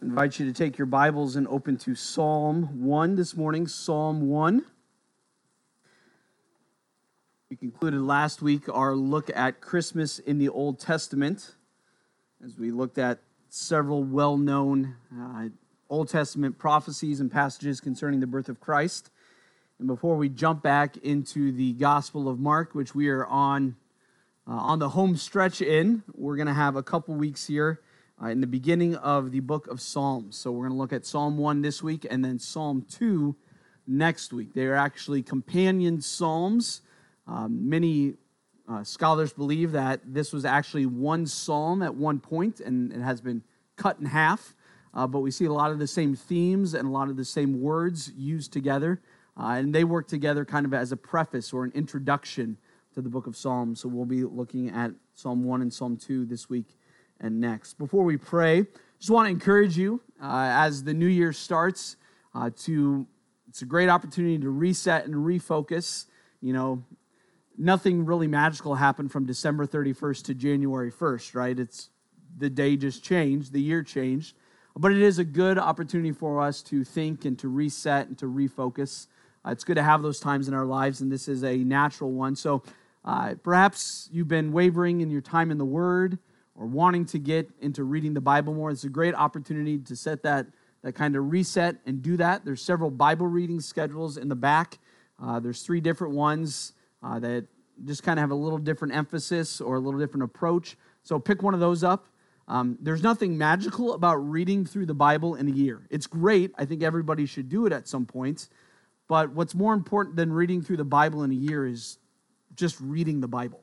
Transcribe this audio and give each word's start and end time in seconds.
I 0.00 0.06
invite 0.06 0.38
you 0.38 0.46
to 0.46 0.52
take 0.54 0.78
your 0.78 0.86
Bibles 0.86 1.36
and 1.36 1.46
open 1.48 1.76
to 1.78 1.94
Psalm 1.94 2.82
1 2.82 3.16
this 3.16 3.36
morning. 3.36 3.66
Psalm 3.66 4.28
1. 4.30 4.64
We 7.50 7.56
concluded 7.56 8.00
last 8.00 8.40
week 8.40 8.66
our 8.70 8.94
look 8.94 9.30
at 9.34 9.60
Christmas 9.60 10.18
in 10.18 10.38
the 10.38 10.48
Old 10.48 10.80
Testament 10.80 11.54
as 12.42 12.56
we 12.58 12.70
looked 12.70 12.96
at 12.96 13.18
several 13.50 14.02
well 14.02 14.38
known 14.38 14.96
uh, 15.14 15.48
Old 15.90 16.08
Testament 16.08 16.56
prophecies 16.56 17.20
and 17.20 17.30
passages 17.30 17.78
concerning 17.78 18.20
the 18.20 18.26
birth 18.26 18.48
of 18.48 18.58
Christ. 18.58 19.10
And 19.78 19.86
before 19.86 20.16
we 20.16 20.30
jump 20.30 20.62
back 20.62 20.96
into 20.98 21.52
the 21.52 21.74
Gospel 21.74 22.26
of 22.26 22.40
Mark, 22.40 22.74
which 22.74 22.94
we 22.94 23.10
are 23.10 23.26
on 23.26 23.76
uh, 24.48 24.52
on 24.52 24.78
the 24.78 24.88
home 24.88 25.16
stretch 25.16 25.60
in, 25.60 26.04
we're 26.14 26.36
going 26.36 26.48
to 26.48 26.54
have 26.54 26.74
a 26.74 26.82
couple 26.82 27.14
weeks 27.16 27.48
here 27.48 27.80
uh, 28.22 28.28
in 28.28 28.40
the 28.40 28.46
beginning 28.46 28.94
of 28.96 29.30
the 29.30 29.40
book 29.40 29.66
of 29.66 29.80
Psalms. 29.80 30.36
So 30.36 30.52
we're 30.52 30.66
going 30.66 30.76
to 30.76 30.78
look 30.78 30.92
at 30.92 31.06
Psalm 31.06 31.38
1 31.38 31.62
this 31.62 31.82
week 31.82 32.06
and 32.10 32.24
then 32.24 32.38
Psalm 32.38 32.84
2 32.90 33.34
next 33.86 34.32
week. 34.32 34.52
They 34.52 34.66
are 34.66 34.74
actually 34.74 35.22
companion 35.22 36.00
psalms. 36.00 36.82
Um, 37.26 37.68
many 37.68 38.14
uh, 38.68 38.84
scholars 38.84 39.32
believe 39.32 39.72
that 39.72 40.00
this 40.04 40.32
was 40.32 40.44
actually 40.44 40.86
one 40.86 41.26
psalm 41.26 41.82
at 41.82 41.94
one 41.94 42.20
point 42.20 42.60
and 42.60 42.92
it 42.92 43.00
has 43.00 43.20
been 43.20 43.42
cut 43.76 43.98
in 43.98 44.06
half. 44.06 44.54
Uh, 44.92 45.06
but 45.06 45.20
we 45.20 45.30
see 45.30 45.44
a 45.44 45.52
lot 45.52 45.70
of 45.70 45.78
the 45.78 45.86
same 45.86 46.14
themes 46.14 46.74
and 46.74 46.86
a 46.86 46.90
lot 46.90 47.08
of 47.08 47.16
the 47.16 47.24
same 47.24 47.60
words 47.60 48.12
used 48.16 48.52
together. 48.52 49.00
Uh, 49.36 49.54
and 49.58 49.74
they 49.74 49.84
work 49.84 50.08
together 50.08 50.44
kind 50.44 50.66
of 50.66 50.74
as 50.74 50.92
a 50.92 50.96
preface 50.96 51.52
or 51.52 51.64
an 51.64 51.72
introduction 51.74 52.58
to 52.92 53.00
the 53.00 53.08
book 53.08 53.26
of 53.26 53.36
Psalms. 53.36 53.80
So 53.80 53.88
we'll 53.88 54.04
be 54.04 54.24
looking 54.24 54.68
at 54.68 54.90
Psalm 55.14 55.44
1 55.44 55.62
and 55.62 55.72
Psalm 55.72 55.96
2 55.96 56.26
this 56.26 56.50
week 56.50 56.76
and 57.20 57.40
next. 57.40 57.78
Before 57.78 58.04
we 58.04 58.16
pray, 58.16 58.66
just 58.98 59.10
want 59.10 59.26
to 59.26 59.30
encourage 59.30 59.76
you 59.76 60.00
uh, 60.22 60.50
as 60.52 60.84
the 60.84 60.94
new 60.94 61.06
year 61.06 61.32
starts 61.32 61.96
uh, 62.34 62.50
to, 62.64 63.06
it's 63.48 63.62
a 63.62 63.66
great 63.66 63.88
opportunity 63.88 64.38
to 64.38 64.50
reset 64.50 65.06
and 65.06 65.14
refocus. 65.14 66.06
You 66.40 66.52
know, 66.52 66.84
nothing 67.56 68.04
really 68.04 68.26
magical 68.26 68.74
happened 68.74 69.12
from 69.12 69.26
December 69.26 69.66
31st 69.66 70.24
to 70.24 70.34
January 70.34 70.90
1st, 70.90 71.34
right? 71.34 71.58
It's 71.58 71.90
the 72.36 72.50
day 72.50 72.76
just 72.76 73.04
changed, 73.04 73.52
the 73.52 73.60
year 73.60 73.82
changed. 73.82 74.36
But 74.76 74.92
it 74.92 75.02
is 75.02 75.18
a 75.18 75.24
good 75.24 75.58
opportunity 75.58 76.12
for 76.12 76.40
us 76.40 76.62
to 76.62 76.84
think 76.84 77.24
and 77.24 77.38
to 77.40 77.48
reset 77.48 78.06
and 78.06 78.16
to 78.18 78.26
refocus. 78.26 79.08
Uh, 79.44 79.50
it's 79.50 79.64
good 79.64 79.76
to 79.76 79.82
have 79.82 80.02
those 80.02 80.20
times 80.20 80.48
in 80.48 80.54
our 80.54 80.64
lives, 80.64 81.00
and 81.00 81.10
this 81.10 81.28
is 81.28 81.42
a 81.42 81.56
natural 81.56 82.12
one. 82.12 82.36
So 82.36 82.62
uh, 83.04 83.34
perhaps 83.42 84.08
you've 84.12 84.28
been 84.28 84.52
wavering 84.52 85.00
in 85.00 85.10
your 85.10 85.20
time 85.20 85.50
in 85.50 85.58
the 85.58 85.64
Word 85.64 86.18
or 86.60 86.66
wanting 86.66 87.06
to 87.06 87.18
get 87.18 87.48
into 87.62 87.84
reading 87.84 88.12
the 88.12 88.20
Bible 88.20 88.52
more, 88.52 88.70
it's 88.70 88.84
a 88.84 88.88
great 88.90 89.14
opportunity 89.14 89.78
to 89.78 89.96
set 89.96 90.22
that, 90.24 90.46
that 90.82 90.92
kind 90.92 91.16
of 91.16 91.32
reset 91.32 91.76
and 91.86 92.02
do 92.02 92.18
that. 92.18 92.44
There's 92.44 92.60
several 92.60 92.90
Bible 92.90 93.26
reading 93.26 93.60
schedules 93.60 94.18
in 94.18 94.28
the 94.28 94.36
back. 94.36 94.78
Uh, 95.18 95.40
there's 95.40 95.62
three 95.62 95.80
different 95.80 96.12
ones 96.12 96.74
uh, 97.02 97.18
that 97.20 97.46
just 97.86 98.02
kind 98.02 98.18
of 98.18 98.20
have 98.20 98.30
a 98.30 98.34
little 98.34 98.58
different 98.58 98.94
emphasis 98.94 99.62
or 99.62 99.76
a 99.76 99.80
little 99.80 99.98
different 99.98 100.24
approach. 100.24 100.76
So 101.02 101.18
pick 101.18 101.42
one 101.42 101.54
of 101.54 101.60
those 101.60 101.82
up. 101.82 102.08
Um, 102.46 102.76
there's 102.78 103.02
nothing 103.02 103.38
magical 103.38 103.94
about 103.94 104.16
reading 104.16 104.66
through 104.66 104.84
the 104.84 104.94
Bible 104.94 105.36
in 105.36 105.48
a 105.48 105.52
year. 105.52 105.86
It's 105.88 106.06
great. 106.06 106.52
I 106.58 106.66
think 106.66 106.82
everybody 106.82 107.24
should 107.24 107.48
do 107.48 107.64
it 107.64 107.72
at 107.72 107.88
some 107.88 108.04
point. 108.04 108.50
But 109.08 109.30
what's 109.30 109.54
more 109.54 109.72
important 109.72 110.16
than 110.16 110.30
reading 110.30 110.60
through 110.60 110.76
the 110.76 110.84
Bible 110.84 111.22
in 111.22 111.30
a 111.30 111.34
year 111.34 111.66
is 111.66 111.96
just 112.54 112.78
reading 112.82 113.20
the 113.20 113.28
Bible. 113.28 113.62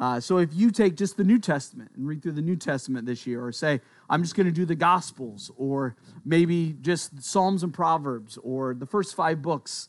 Uh, 0.00 0.18
so 0.18 0.38
if 0.38 0.48
you 0.54 0.70
take 0.70 0.96
just 0.96 1.18
the 1.18 1.24
New 1.24 1.38
Testament 1.38 1.90
and 1.94 2.08
read 2.08 2.22
through 2.22 2.32
the 2.32 2.40
New 2.40 2.56
Testament 2.56 3.04
this 3.04 3.26
year, 3.26 3.44
or 3.44 3.52
say, 3.52 3.82
I'm 4.08 4.22
just 4.22 4.34
going 4.34 4.46
to 4.46 4.52
do 4.52 4.64
the 4.64 4.74
Gospels, 4.74 5.50
or 5.58 5.94
maybe 6.24 6.74
just 6.80 7.22
Psalms 7.22 7.62
and 7.62 7.72
Proverbs, 7.72 8.38
or 8.42 8.72
the 8.72 8.86
first 8.86 9.14
five 9.14 9.42
books, 9.42 9.88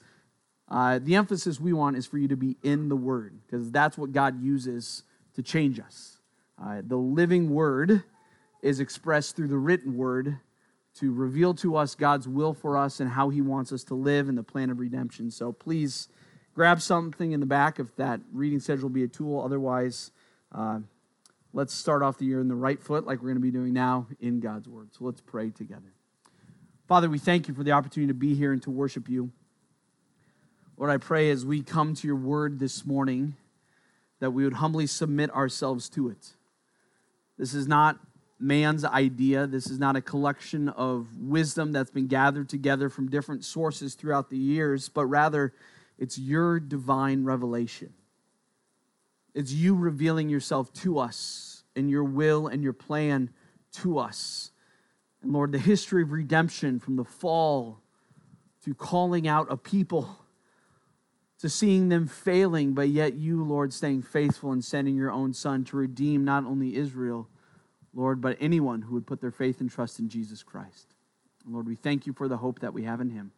uh, 0.68 1.00
the 1.02 1.16
emphasis 1.16 1.62
we 1.62 1.72
want 1.72 1.95
is 1.95 2.06
for 2.06 2.18
you 2.18 2.28
to 2.28 2.36
be 2.36 2.58
in 2.62 2.90
the 2.90 2.96
Word, 2.96 3.40
because 3.46 3.72
that's 3.72 3.97
what 3.97 4.12
God 4.12 4.41
uses 4.44 5.03
to 5.36 5.41
change 5.41 5.80
us. 5.80 6.18
Uh, 6.62 6.81
the 6.86 6.97
living 6.97 7.50
Word 7.50 8.03
is 8.62 8.81
expressed 8.81 9.38
through 9.38 9.47
the 9.47 9.57
written 9.57 9.96
Word 9.96 10.38
to 10.96 11.13
reveal 11.13 11.53
to 11.53 11.78
us 11.78 11.96
God's 11.96 12.28
will 12.28 12.53
for 12.53 12.75
us 12.75 13.00
and 13.00 13.09
how 13.09 13.30
He 13.30 13.40
wants 13.40 13.72
us 13.72 13.86
to 13.86 13.96
live 13.96 14.28
in 14.28 14.36
the 14.36 14.44
plan 14.44 14.69
of 14.69 14.80
redemption. 14.80 15.31
So 15.31 15.53
please 15.53 16.09
grab 16.53 16.81
something 16.81 17.31
in 17.31 17.39
the 17.39 17.45
back 17.45 17.79
if 17.79 17.95
that 17.95 18.19
reading 18.34 18.59
schedule 18.59 18.84
will 18.84 18.89
be 18.89 19.03
a 19.03 19.07
tool. 19.07 19.41
Otherwise, 19.41 20.12
uh, 20.53 20.79
let's 21.53 21.73
start 21.73 22.01
off 22.01 22.17
the 22.17 22.25
year 22.25 22.39
in 22.39 22.47
the 22.47 22.56
right 22.56 22.81
foot, 22.81 23.06
like 23.06 23.19
we're 23.19 23.29
going 23.29 23.35
to 23.35 23.41
be 23.41 23.51
doing 23.51 23.73
now 23.73 24.07
in 24.19 24.39
God's 24.39 24.67
Word. 24.67 24.89
So 24.97 25.06
let's 25.06 25.22
pray 25.22 25.50
together. 25.50 25.94
Father, 26.88 27.09
we 27.09 27.19
thank 27.19 27.47
you 27.47 27.53
for 27.53 27.63
the 27.63 27.72
opportunity 27.72 28.09
to 28.09 28.13
be 28.13 28.35
here 28.35 28.51
and 28.51 28.62
to 28.63 28.72
worship 28.72 29.07
you. 29.07 29.31
Lord, 30.78 30.91
I 30.91 30.97
pray 30.97 31.29
as 31.29 31.45
we 31.45 31.62
come 31.62 31.94
to 31.95 32.07
your 32.07 32.16
Word 32.16 32.59
this 32.59 32.85
morning 32.85 33.35
that 34.19 34.31
we 34.31 34.44
would 34.44 34.53
humbly 34.53 34.88
submit 34.88 35.31
ourselves 35.31 35.89
to 35.89 36.09
it. 36.09 36.31
This 37.38 37.53
is 37.53 37.68
not 37.68 37.97
man's 38.39 38.83
idea. 38.83 39.47
This 39.47 39.68
is 39.68 39.79
not 39.79 39.95
a 39.95 40.01
collection 40.01 40.69
of 40.69 41.07
wisdom 41.18 41.72
that's 41.72 41.91
been 41.91 42.07
gathered 42.07 42.50
together 42.50 42.89
from 42.89 43.09
different 43.09 43.45
sources 43.45 43.94
throughout 43.94 44.29
the 44.29 44.38
years, 44.38 44.89
but 44.89 45.06
rather 45.06 45.53
it's 46.01 46.17
your 46.17 46.59
divine 46.59 47.23
revelation. 47.23 47.94
It's 49.35 49.53
you 49.53 49.75
revealing 49.75 50.29
yourself 50.29 50.73
to 50.73 50.97
us 50.97 51.63
and 51.75 51.91
your 51.91 52.03
will 52.03 52.47
and 52.47 52.63
your 52.63 52.73
plan 52.73 53.29
to 53.73 54.00
us. 54.00 54.50
And 55.22 55.31
Lord, 55.31 55.51
the 55.51 55.59
history 55.59 56.01
of 56.01 56.12
redemption 56.12 56.79
from 56.79 56.95
the 56.95 57.06
fall 57.06 57.79
to 58.66 58.73
calling 58.73 59.28
out 59.28 59.51
a 59.51 59.57
people 59.57 60.17
to 61.38 61.50
seeing 61.50 61.89
them 61.89 62.07
failing, 62.07 62.73
but 62.73 62.89
yet 62.89 63.13
you, 63.13 63.44
Lord, 63.44 63.72
staying 63.72 64.01
faithful 64.01 64.51
and 64.51 64.63
sending 64.63 64.95
your 64.95 65.12
own 65.12 65.33
Son 65.33 65.63
to 65.66 65.78
redeem 65.78 66.25
not 66.25 66.45
only 66.45 66.75
Israel, 66.75 67.28
Lord, 67.94 68.22
but 68.22 68.38
anyone 68.39 68.81
who 68.81 68.95
would 68.95 69.07
put 69.07 69.22
their 69.22 69.31
faith 69.31 69.62
and 69.62 69.69
trust 69.69 70.00
in 70.00 70.09
Jesus 70.09 70.41
Christ. 70.41 70.95
Lord, 71.47 71.68
we 71.68 71.75
thank 71.75 72.07
you 72.07 72.13
for 72.13 72.28
the 72.28 72.38
hope 72.38 72.59
that 72.59 72.73
we 72.73 72.83
have 72.83 73.01
in 73.01 73.12
him. 73.12 73.31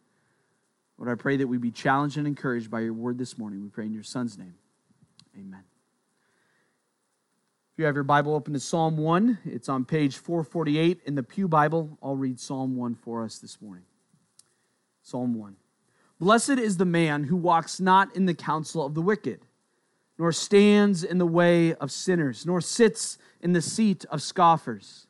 Lord, 0.98 1.10
I 1.10 1.20
pray 1.20 1.36
that 1.36 1.46
we 1.46 1.58
be 1.58 1.70
challenged 1.70 2.16
and 2.16 2.26
encouraged 2.26 2.70
by 2.70 2.80
your 2.80 2.92
word 2.92 3.18
this 3.18 3.36
morning. 3.36 3.62
We 3.62 3.68
pray 3.68 3.86
in 3.86 3.92
your 3.92 4.04
son's 4.04 4.38
name. 4.38 4.54
Amen. 5.36 5.64
If 7.72 7.78
you 7.78 7.86
have 7.86 7.96
your 7.96 8.04
Bible 8.04 8.34
open 8.34 8.52
to 8.52 8.60
Psalm 8.60 8.96
1, 8.96 9.38
it's 9.44 9.68
on 9.68 9.84
page 9.84 10.16
448 10.16 11.00
in 11.06 11.16
the 11.16 11.24
Pew 11.24 11.48
Bible. 11.48 11.98
I'll 12.00 12.14
read 12.14 12.38
Psalm 12.38 12.76
1 12.76 12.94
for 12.94 13.24
us 13.24 13.40
this 13.40 13.60
morning. 13.60 13.84
Psalm 15.02 15.34
1. 15.34 15.56
Blessed 16.20 16.50
is 16.50 16.76
the 16.76 16.84
man 16.84 17.24
who 17.24 17.36
walks 17.36 17.80
not 17.80 18.14
in 18.14 18.26
the 18.26 18.34
counsel 18.34 18.86
of 18.86 18.94
the 18.94 19.02
wicked, 19.02 19.40
nor 20.16 20.30
stands 20.30 21.02
in 21.02 21.18
the 21.18 21.26
way 21.26 21.74
of 21.74 21.90
sinners, 21.90 22.46
nor 22.46 22.60
sits 22.60 23.18
in 23.40 23.52
the 23.52 23.60
seat 23.60 24.04
of 24.10 24.22
scoffers. 24.22 25.08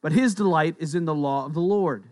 But 0.00 0.12
his 0.12 0.36
delight 0.36 0.76
is 0.78 0.94
in 0.94 1.04
the 1.04 1.14
law 1.14 1.46
of 1.46 1.54
the 1.54 1.60
Lord 1.60 2.11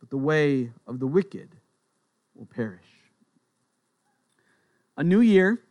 but 0.00 0.10
the 0.10 0.16
way 0.16 0.72
of 0.86 0.98
the 0.98 1.06
wicked 1.06 1.56
will 2.34 2.46
perish. 2.46 2.84
A 4.96 5.04
new 5.04 5.20
year, 5.20 5.62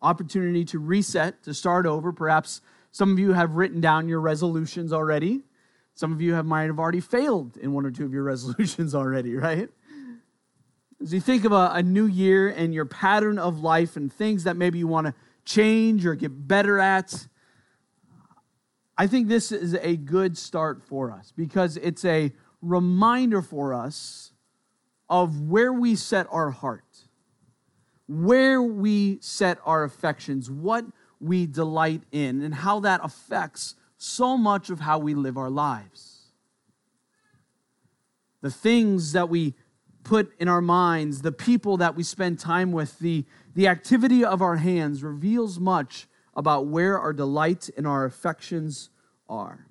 opportunity 0.00 0.64
to 0.66 0.78
reset, 0.78 1.42
to 1.44 1.54
start 1.54 1.86
over. 1.86 2.12
Perhaps 2.12 2.60
some 2.92 3.12
of 3.12 3.18
you 3.18 3.32
have 3.32 3.56
written 3.56 3.80
down 3.80 4.08
your 4.08 4.20
resolutions 4.20 4.92
already. 4.92 5.42
Some 5.94 6.12
of 6.12 6.20
you 6.20 6.34
have 6.34 6.46
might 6.46 6.64
have 6.64 6.78
already 6.78 7.00
failed 7.00 7.56
in 7.56 7.72
one 7.72 7.84
or 7.84 7.90
two 7.90 8.04
of 8.04 8.12
your 8.12 8.22
resolutions 8.34 8.94
already, 8.94 9.34
right? 9.34 9.68
As 11.00 11.12
you 11.12 11.20
think 11.20 11.44
of 11.44 11.52
a, 11.52 11.70
a 11.74 11.82
new 11.82 12.06
year 12.06 12.48
and 12.48 12.74
your 12.74 12.84
pattern 12.84 13.38
of 13.38 13.60
life 13.60 13.96
and 13.96 14.12
things 14.12 14.44
that 14.44 14.56
maybe 14.56 14.78
you 14.78 14.88
want 14.88 15.06
to 15.06 15.14
change 15.44 16.04
or 16.04 16.14
get 16.14 16.48
better 16.48 16.78
at, 16.78 17.26
I 18.96 19.06
think 19.06 19.28
this 19.28 19.52
is 19.52 19.74
a 19.74 19.96
good 19.96 20.36
start 20.36 20.82
for 20.82 21.12
us 21.12 21.32
because 21.36 21.76
it's 21.76 22.04
a 22.04 22.32
reminder 22.60 23.42
for 23.42 23.72
us 23.74 24.32
of 25.08 25.42
where 25.42 25.72
we 25.72 25.94
set 25.96 26.26
our 26.30 26.50
heart, 26.50 26.84
where 28.06 28.62
we 28.62 29.18
set 29.20 29.58
our 29.64 29.84
affections, 29.84 30.50
what 30.50 30.84
we 31.20 31.46
delight 31.46 32.02
in, 32.12 32.42
and 32.42 32.54
how 32.54 32.80
that 32.80 33.00
affects 33.02 33.74
so 33.96 34.36
much 34.36 34.70
of 34.70 34.80
how 34.80 34.98
we 34.98 35.14
live 35.14 35.36
our 35.36 35.50
lives. 35.50 36.26
the 38.40 38.50
things 38.50 39.12
that 39.12 39.28
we 39.28 39.54
put 40.04 40.32
in 40.38 40.48
our 40.48 40.60
minds, 40.60 41.22
the 41.22 41.32
people 41.32 41.76
that 41.76 41.94
we 41.94 42.02
spend 42.02 42.38
time 42.38 42.72
with, 42.72 42.98
the, 42.98 43.24
the 43.54 43.66
activity 43.66 44.24
of 44.24 44.40
our 44.40 44.56
hands 44.56 45.02
reveals 45.02 45.58
much 45.58 46.06
about 46.34 46.66
where 46.66 46.98
our 46.98 47.12
delight 47.12 47.68
and 47.76 47.86
our 47.86 48.04
affections 48.04 48.90
are. 49.28 49.66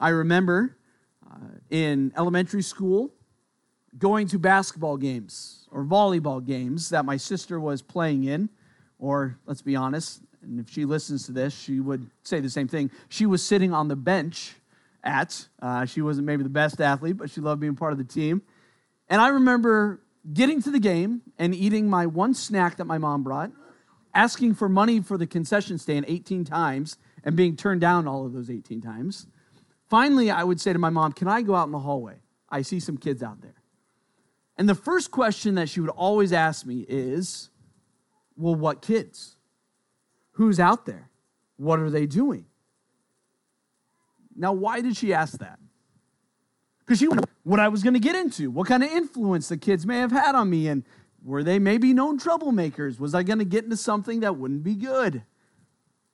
I 0.00 0.08
remember 0.08 0.76
in 1.70 2.12
elementary 2.16 2.62
school 2.62 3.12
going 3.98 4.26
to 4.28 4.38
basketball 4.38 4.96
games 4.96 5.68
or 5.70 5.84
volleyball 5.84 6.44
games 6.44 6.90
that 6.90 7.04
my 7.04 7.16
sister 7.16 7.60
was 7.60 7.82
playing 7.82 8.24
in, 8.24 8.48
or 8.98 9.38
let's 9.46 9.62
be 9.62 9.76
honest, 9.76 10.22
and 10.42 10.58
if 10.60 10.70
she 10.70 10.84
listens 10.84 11.26
to 11.26 11.32
this, 11.32 11.54
she 11.58 11.80
would 11.80 12.10
say 12.22 12.40
the 12.40 12.50
same 12.50 12.68
thing. 12.68 12.90
She 13.08 13.26
was 13.26 13.42
sitting 13.42 13.72
on 13.72 13.88
the 13.88 13.96
bench 13.96 14.54
at. 15.04 15.46
Uh, 15.60 15.84
she 15.84 16.02
wasn't 16.02 16.26
maybe 16.26 16.42
the 16.42 16.48
best 16.48 16.80
athlete, 16.80 17.16
but 17.16 17.30
she 17.30 17.40
loved 17.40 17.60
being 17.60 17.76
part 17.76 17.92
of 17.92 17.98
the 17.98 18.04
team. 18.04 18.42
And 19.08 19.20
I 19.20 19.28
remember 19.28 20.00
getting 20.32 20.62
to 20.62 20.70
the 20.70 20.78
game 20.78 21.22
and 21.38 21.54
eating 21.54 21.88
my 21.88 22.06
one 22.06 22.34
snack 22.34 22.76
that 22.76 22.86
my 22.86 22.98
mom 22.98 23.22
brought, 23.22 23.52
asking 24.14 24.54
for 24.54 24.68
money 24.68 25.00
for 25.00 25.16
the 25.16 25.26
concession 25.26 25.78
stand 25.78 26.04
18 26.08 26.44
times 26.44 26.96
and 27.24 27.36
being 27.36 27.56
turned 27.56 27.80
down 27.80 28.06
all 28.06 28.26
of 28.26 28.32
those 28.32 28.50
18 28.50 28.80
times. 28.80 29.26
Finally, 29.92 30.30
I 30.30 30.42
would 30.42 30.58
say 30.58 30.72
to 30.72 30.78
my 30.78 30.88
mom, 30.88 31.12
Can 31.12 31.28
I 31.28 31.42
go 31.42 31.54
out 31.54 31.66
in 31.66 31.70
the 31.70 31.78
hallway? 31.78 32.14
I 32.48 32.62
see 32.62 32.80
some 32.80 32.96
kids 32.96 33.22
out 33.22 33.42
there. 33.42 33.56
And 34.56 34.66
the 34.66 34.74
first 34.74 35.10
question 35.10 35.56
that 35.56 35.68
she 35.68 35.80
would 35.80 35.90
always 35.90 36.32
ask 36.32 36.64
me 36.64 36.86
is, 36.88 37.50
Well, 38.34 38.54
what 38.54 38.80
kids? 38.80 39.36
Who's 40.30 40.58
out 40.58 40.86
there? 40.86 41.10
What 41.58 41.78
are 41.78 41.90
they 41.90 42.06
doing? 42.06 42.46
Now, 44.34 44.54
why 44.54 44.80
did 44.80 44.96
she 44.96 45.12
ask 45.12 45.36
that? 45.40 45.58
Because 46.78 46.98
she 46.98 47.08
what 47.42 47.60
I 47.60 47.68
was 47.68 47.82
going 47.82 47.92
to 47.92 48.00
get 48.00 48.16
into, 48.16 48.50
what 48.50 48.68
kind 48.68 48.82
of 48.82 48.90
influence 48.90 49.50
the 49.50 49.58
kids 49.58 49.84
may 49.84 49.98
have 49.98 50.10
had 50.10 50.34
on 50.34 50.48
me, 50.48 50.68
and 50.68 50.84
were 51.22 51.42
they 51.42 51.58
maybe 51.58 51.92
known 51.92 52.18
troublemakers? 52.18 52.98
Was 52.98 53.14
I 53.14 53.24
going 53.24 53.40
to 53.40 53.44
get 53.44 53.64
into 53.64 53.76
something 53.76 54.20
that 54.20 54.38
wouldn't 54.38 54.62
be 54.62 54.74
good? 54.74 55.22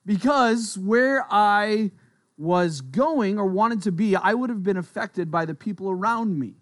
Because 0.04 0.76
where 0.76 1.24
I 1.30 1.92
was 2.38 2.80
going 2.80 3.38
or 3.38 3.44
wanted 3.44 3.82
to 3.82 3.92
be, 3.92 4.14
I 4.14 4.32
would 4.32 4.48
have 4.48 4.62
been 4.62 4.76
affected 4.76 5.30
by 5.30 5.44
the 5.44 5.54
people 5.54 5.90
around 5.90 6.38
me, 6.38 6.54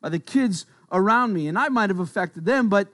by 0.00 0.10
the 0.10 0.18
kids 0.18 0.66
around 0.92 1.32
me, 1.32 1.48
and 1.48 1.58
I 1.58 1.70
might 1.70 1.88
have 1.88 1.98
affected 1.98 2.44
them, 2.44 2.68
but 2.68 2.88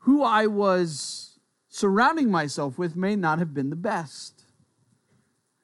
who 0.00 0.22
I 0.22 0.46
was 0.46 1.40
surrounding 1.68 2.30
myself 2.30 2.76
with 2.76 2.96
may 2.96 3.16
not 3.16 3.38
have 3.38 3.54
been 3.54 3.70
the 3.70 3.76
best. 3.76 4.42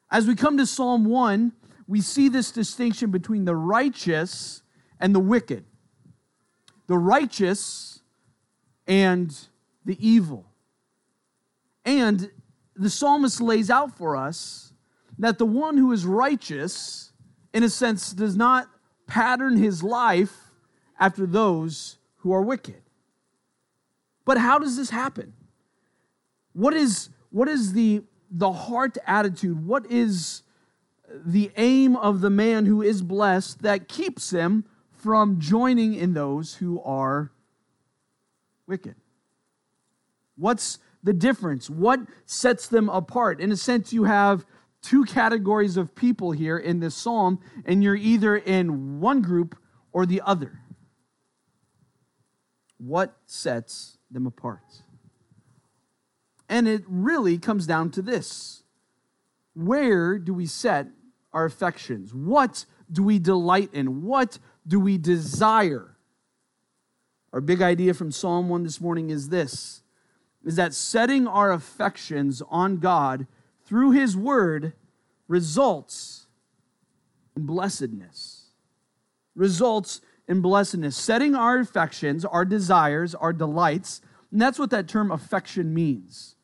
As 0.09 0.25
we 0.25 0.35
come 0.35 0.57
to 0.57 0.65
Psalm 0.65 1.05
1, 1.05 1.53
we 1.87 2.01
see 2.01 2.29
this 2.29 2.51
distinction 2.51 3.11
between 3.11 3.45
the 3.45 3.55
righteous 3.55 4.63
and 4.99 5.13
the 5.13 5.19
wicked. 5.19 5.65
The 6.87 6.97
righteous 6.97 8.01
and 8.87 9.37
the 9.85 9.97
evil. 10.05 10.47
And 11.85 12.31
the 12.75 12.89
psalmist 12.89 13.39
lays 13.39 13.69
out 13.69 13.95
for 13.95 14.15
us 14.15 14.73
that 15.19 15.37
the 15.37 15.45
one 15.45 15.77
who 15.77 15.91
is 15.91 16.05
righteous, 16.05 17.11
in 17.53 17.63
a 17.63 17.69
sense, 17.69 18.13
does 18.13 18.35
not 18.35 18.69
pattern 19.05 19.57
his 19.57 19.83
life 19.83 20.51
after 20.99 21.25
those 21.25 21.97
who 22.17 22.31
are 22.31 22.41
wicked. 22.41 22.81
But 24.25 24.37
how 24.37 24.59
does 24.59 24.77
this 24.77 24.89
happen? 24.89 25.33
What 26.53 26.73
is, 26.73 27.09
what 27.29 27.47
is 27.47 27.73
the 27.73 28.03
the 28.31 28.51
heart 28.51 28.97
attitude? 29.07 29.65
What 29.65 29.89
is 29.89 30.43
the 31.11 31.51
aim 31.57 31.95
of 31.95 32.21
the 32.21 32.29
man 32.29 32.65
who 32.65 32.81
is 32.81 33.01
blessed 33.01 33.61
that 33.63 33.87
keeps 33.87 34.31
him 34.31 34.65
from 34.91 35.39
joining 35.39 35.95
in 35.95 36.13
those 36.13 36.55
who 36.55 36.81
are 36.83 37.31
wicked? 38.67 38.95
What's 40.35 40.79
the 41.03 41.13
difference? 41.13 41.69
What 41.69 42.01
sets 42.25 42.67
them 42.67 42.89
apart? 42.89 43.39
In 43.41 43.51
a 43.51 43.57
sense, 43.57 43.91
you 43.91 44.03
have 44.03 44.45
two 44.81 45.03
categories 45.03 45.77
of 45.77 45.95
people 45.95 46.31
here 46.31 46.57
in 46.57 46.79
this 46.79 46.95
psalm, 46.95 47.39
and 47.65 47.83
you're 47.83 47.95
either 47.95 48.35
in 48.35 48.99
one 48.99 49.21
group 49.21 49.57
or 49.91 50.05
the 50.05 50.21
other. 50.25 50.59
What 52.77 53.17
sets 53.25 53.97
them 54.09 54.25
apart? 54.25 54.83
And 56.47 56.67
it 56.67 56.83
really 56.87 57.37
comes 57.37 57.67
down 57.67 57.91
to 57.91 58.01
this 58.01 58.63
Where 59.53 60.17
do 60.17 60.33
we 60.33 60.45
set 60.45 60.87
our 61.33 61.45
affections? 61.45 62.13
What 62.13 62.65
do 62.91 63.03
we 63.03 63.19
delight 63.19 63.69
in? 63.73 64.03
What 64.03 64.39
do 64.67 64.79
we 64.79 64.97
desire? 64.97 65.97
Our 67.31 67.41
big 67.41 67.61
idea 67.61 67.93
from 67.93 68.11
Psalm 68.11 68.49
1 68.49 68.63
this 68.63 68.81
morning 68.81 69.11
is 69.11 69.29
this 69.29 69.83
is 70.45 70.55
that 70.55 70.73
setting 70.73 71.27
our 71.27 71.51
affections 71.51 72.41
on 72.49 72.77
God 72.77 73.27
through 73.69 73.91
his 73.91 74.17
word 74.17 74.73
results 75.29 76.27
in 77.37 77.45
blessedness. 77.45 78.47
Results 79.35 80.01
in 80.27 80.41
blessedness. 80.41 80.97
Setting 80.97 81.35
our 81.35 81.59
affections, 81.59 82.25
our 82.25 82.43
desires, 82.43 83.15
our 83.15 83.31
delights, 83.31 84.01
and 84.31 84.41
that's 84.41 84.59
what 84.59 84.71
that 84.71 84.89
term 84.89 85.11
affection 85.11 85.73
means 85.73 86.35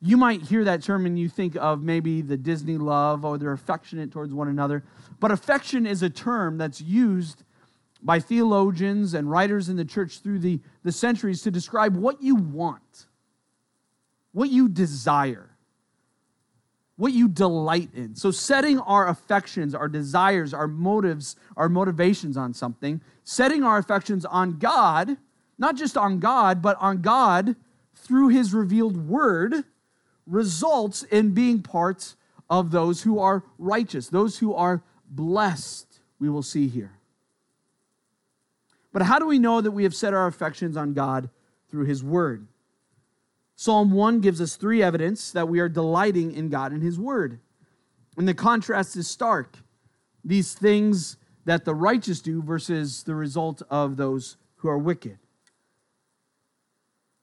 you 0.00 0.16
might 0.16 0.42
hear 0.42 0.64
that 0.64 0.82
term 0.82 1.06
and 1.06 1.18
you 1.18 1.28
think 1.28 1.56
of 1.56 1.82
maybe 1.82 2.22
the 2.22 2.36
Disney 2.36 2.76
love 2.76 3.24
or 3.24 3.36
they're 3.36 3.52
affectionate 3.52 4.12
towards 4.12 4.32
one 4.32 4.48
another. 4.48 4.84
But 5.18 5.32
affection 5.32 5.86
is 5.86 6.02
a 6.02 6.10
term 6.10 6.56
that's 6.58 6.80
used 6.80 7.42
by 8.00 8.20
theologians 8.20 9.14
and 9.14 9.28
writers 9.28 9.68
in 9.68 9.76
the 9.76 9.84
church 9.84 10.20
through 10.20 10.38
the, 10.38 10.60
the 10.84 10.92
centuries 10.92 11.42
to 11.42 11.50
describe 11.50 11.96
what 11.96 12.22
you 12.22 12.36
want, 12.36 13.06
what 14.30 14.50
you 14.50 14.68
desire, 14.68 15.47
what 16.98 17.12
you 17.12 17.28
delight 17.28 17.90
in. 17.94 18.16
So, 18.16 18.32
setting 18.32 18.80
our 18.80 19.08
affections, 19.08 19.72
our 19.72 19.88
desires, 19.88 20.52
our 20.52 20.66
motives, 20.66 21.36
our 21.56 21.68
motivations 21.68 22.36
on 22.36 22.52
something, 22.52 23.00
setting 23.22 23.62
our 23.62 23.78
affections 23.78 24.24
on 24.24 24.58
God, 24.58 25.16
not 25.58 25.76
just 25.76 25.96
on 25.96 26.18
God, 26.18 26.60
but 26.60 26.76
on 26.80 27.00
God 27.00 27.54
through 27.94 28.28
His 28.28 28.52
revealed 28.52 29.08
word 29.08 29.64
results 30.26 31.04
in 31.04 31.30
being 31.30 31.62
parts 31.62 32.16
of 32.50 32.72
those 32.72 33.02
who 33.02 33.20
are 33.20 33.44
righteous, 33.58 34.08
those 34.08 34.38
who 34.38 34.52
are 34.52 34.82
blessed, 35.08 36.00
we 36.18 36.28
will 36.28 36.42
see 36.42 36.66
here. 36.66 36.98
But 38.92 39.02
how 39.02 39.20
do 39.20 39.26
we 39.26 39.38
know 39.38 39.60
that 39.60 39.70
we 39.70 39.84
have 39.84 39.94
set 39.94 40.14
our 40.14 40.26
affections 40.26 40.76
on 40.76 40.94
God 40.94 41.30
through 41.70 41.84
His 41.84 42.02
Word? 42.02 42.48
Psalm 43.60 43.90
1 43.90 44.20
gives 44.20 44.40
us 44.40 44.54
three 44.54 44.84
evidence 44.84 45.32
that 45.32 45.48
we 45.48 45.58
are 45.58 45.68
delighting 45.68 46.30
in 46.30 46.48
God 46.48 46.70
and 46.70 46.80
His 46.80 46.96
Word. 46.96 47.40
And 48.16 48.28
the 48.28 48.32
contrast 48.32 48.94
is 48.94 49.08
stark. 49.08 49.56
These 50.24 50.54
things 50.54 51.16
that 51.44 51.64
the 51.64 51.74
righteous 51.74 52.20
do 52.20 52.40
versus 52.40 53.02
the 53.02 53.16
result 53.16 53.62
of 53.68 53.96
those 53.96 54.36
who 54.58 54.68
are 54.68 54.78
wicked. 54.78 55.18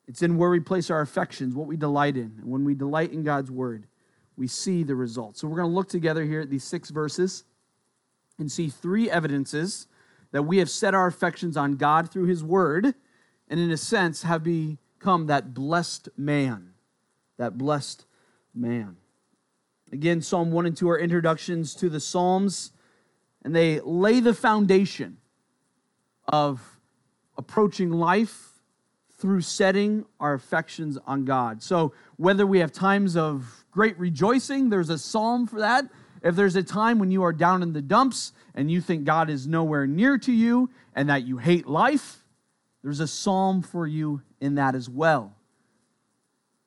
It's 0.09 0.21
in 0.21 0.35
where 0.35 0.49
we 0.49 0.59
place 0.59 0.89
our 0.89 0.99
affections, 0.99 1.55
what 1.55 1.67
we 1.67 1.77
delight 1.77 2.17
in. 2.17 2.33
And 2.41 2.51
when 2.51 2.65
we 2.65 2.75
delight 2.75 3.13
in 3.13 3.23
God's 3.23 3.49
word, 3.49 3.87
we 4.35 4.49
see 4.49 4.83
the 4.83 4.93
results. 4.93 5.39
So 5.39 5.47
we're 5.47 5.55
going 5.55 5.69
to 5.69 5.75
look 5.75 5.87
together 5.87 6.25
here 6.25 6.41
at 6.41 6.49
these 6.49 6.65
six 6.65 6.89
verses 6.89 7.45
and 8.37 8.51
see 8.51 8.67
three 8.67 9.09
evidences 9.09 9.87
that 10.33 10.43
we 10.43 10.57
have 10.57 10.69
set 10.69 10.93
our 10.93 11.07
affections 11.07 11.55
on 11.55 11.77
God 11.77 12.11
through 12.11 12.25
his 12.25 12.43
word, 12.43 12.93
and 13.47 13.57
in 13.57 13.71
a 13.71 13.77
sense 13.77 14.23
have 14.23 14.43
become 15.05 15.27
that 15.27 15.53
blessed 15.53 16.09
man. 16.17 16.71
That 17.37 17.59
blessed 17.59 18.05
man. 18.55 18.97
Again, 19.91 20.19
Psalm 20.19 20.51
1 20.51 20.65
and 20.65 20.75
2 20.75 20.89
are 20.89 20.97
introductions 20.97 21.75
to 21.75 21.89
the 21.89 21.99
Psalms, 21.99 22.71
and 23.43 23.55
they 23.55 23.79
lay 23.81 24.19
the 24.19 24.33
foundation 24.33 25.17
of 26.27 26.79
approaching 27.37 27.91
life 27.91 28.53
through 29.19 29.41
setting 29.41 30.05
our 30.19 30.33
affections 30.33 30.97
on 31.05 31.23
God. 31.23 31.61
So, 31.61 31.93
whether 32.17 32.47
we 32.47 32.57
have 32.57 32.71
times 32.71 33.15
of 33.15 33.63
great 33.69 33.99
rejoicing, 33.99 34.69
there's 34.69 34.89
a 34.89 34.97
psalm 34.97 35.45
for 35.45 35.59
that. 35.59 35.85
If 36.23 36.35
there's 36.35 36.55
a 36.55 36.63
time 36.63 36.97
when 36.97 37.11
you 37.11 37.21
are 37.21 37.33
down 37.33 37.61
in 37.61 37.73
the 37.73 37.81
dumps 37.81 38.33
and 38.55 38.71
you 38.71 38.81
think 38.81 39.03
God 39.03 39.29
is 39.29 39.45
nowhere 39.45 39.85
near 39.85 40.17
to 40.17 40.31
you 40.31 40.71
and 40.95 41.09
that 41.09 41.27
you 41.27 41.37
hate 41.37 41.67
life, 41.67 42.23
there's 42.81 42.99
a 42.99 43.07
psalm 43.07 43.61
for 43.61 43.85
you 43.85 44.23
in 44.45 44.55
that 44.55 44.75
as 44.75 44.89
well. 44.89 45.35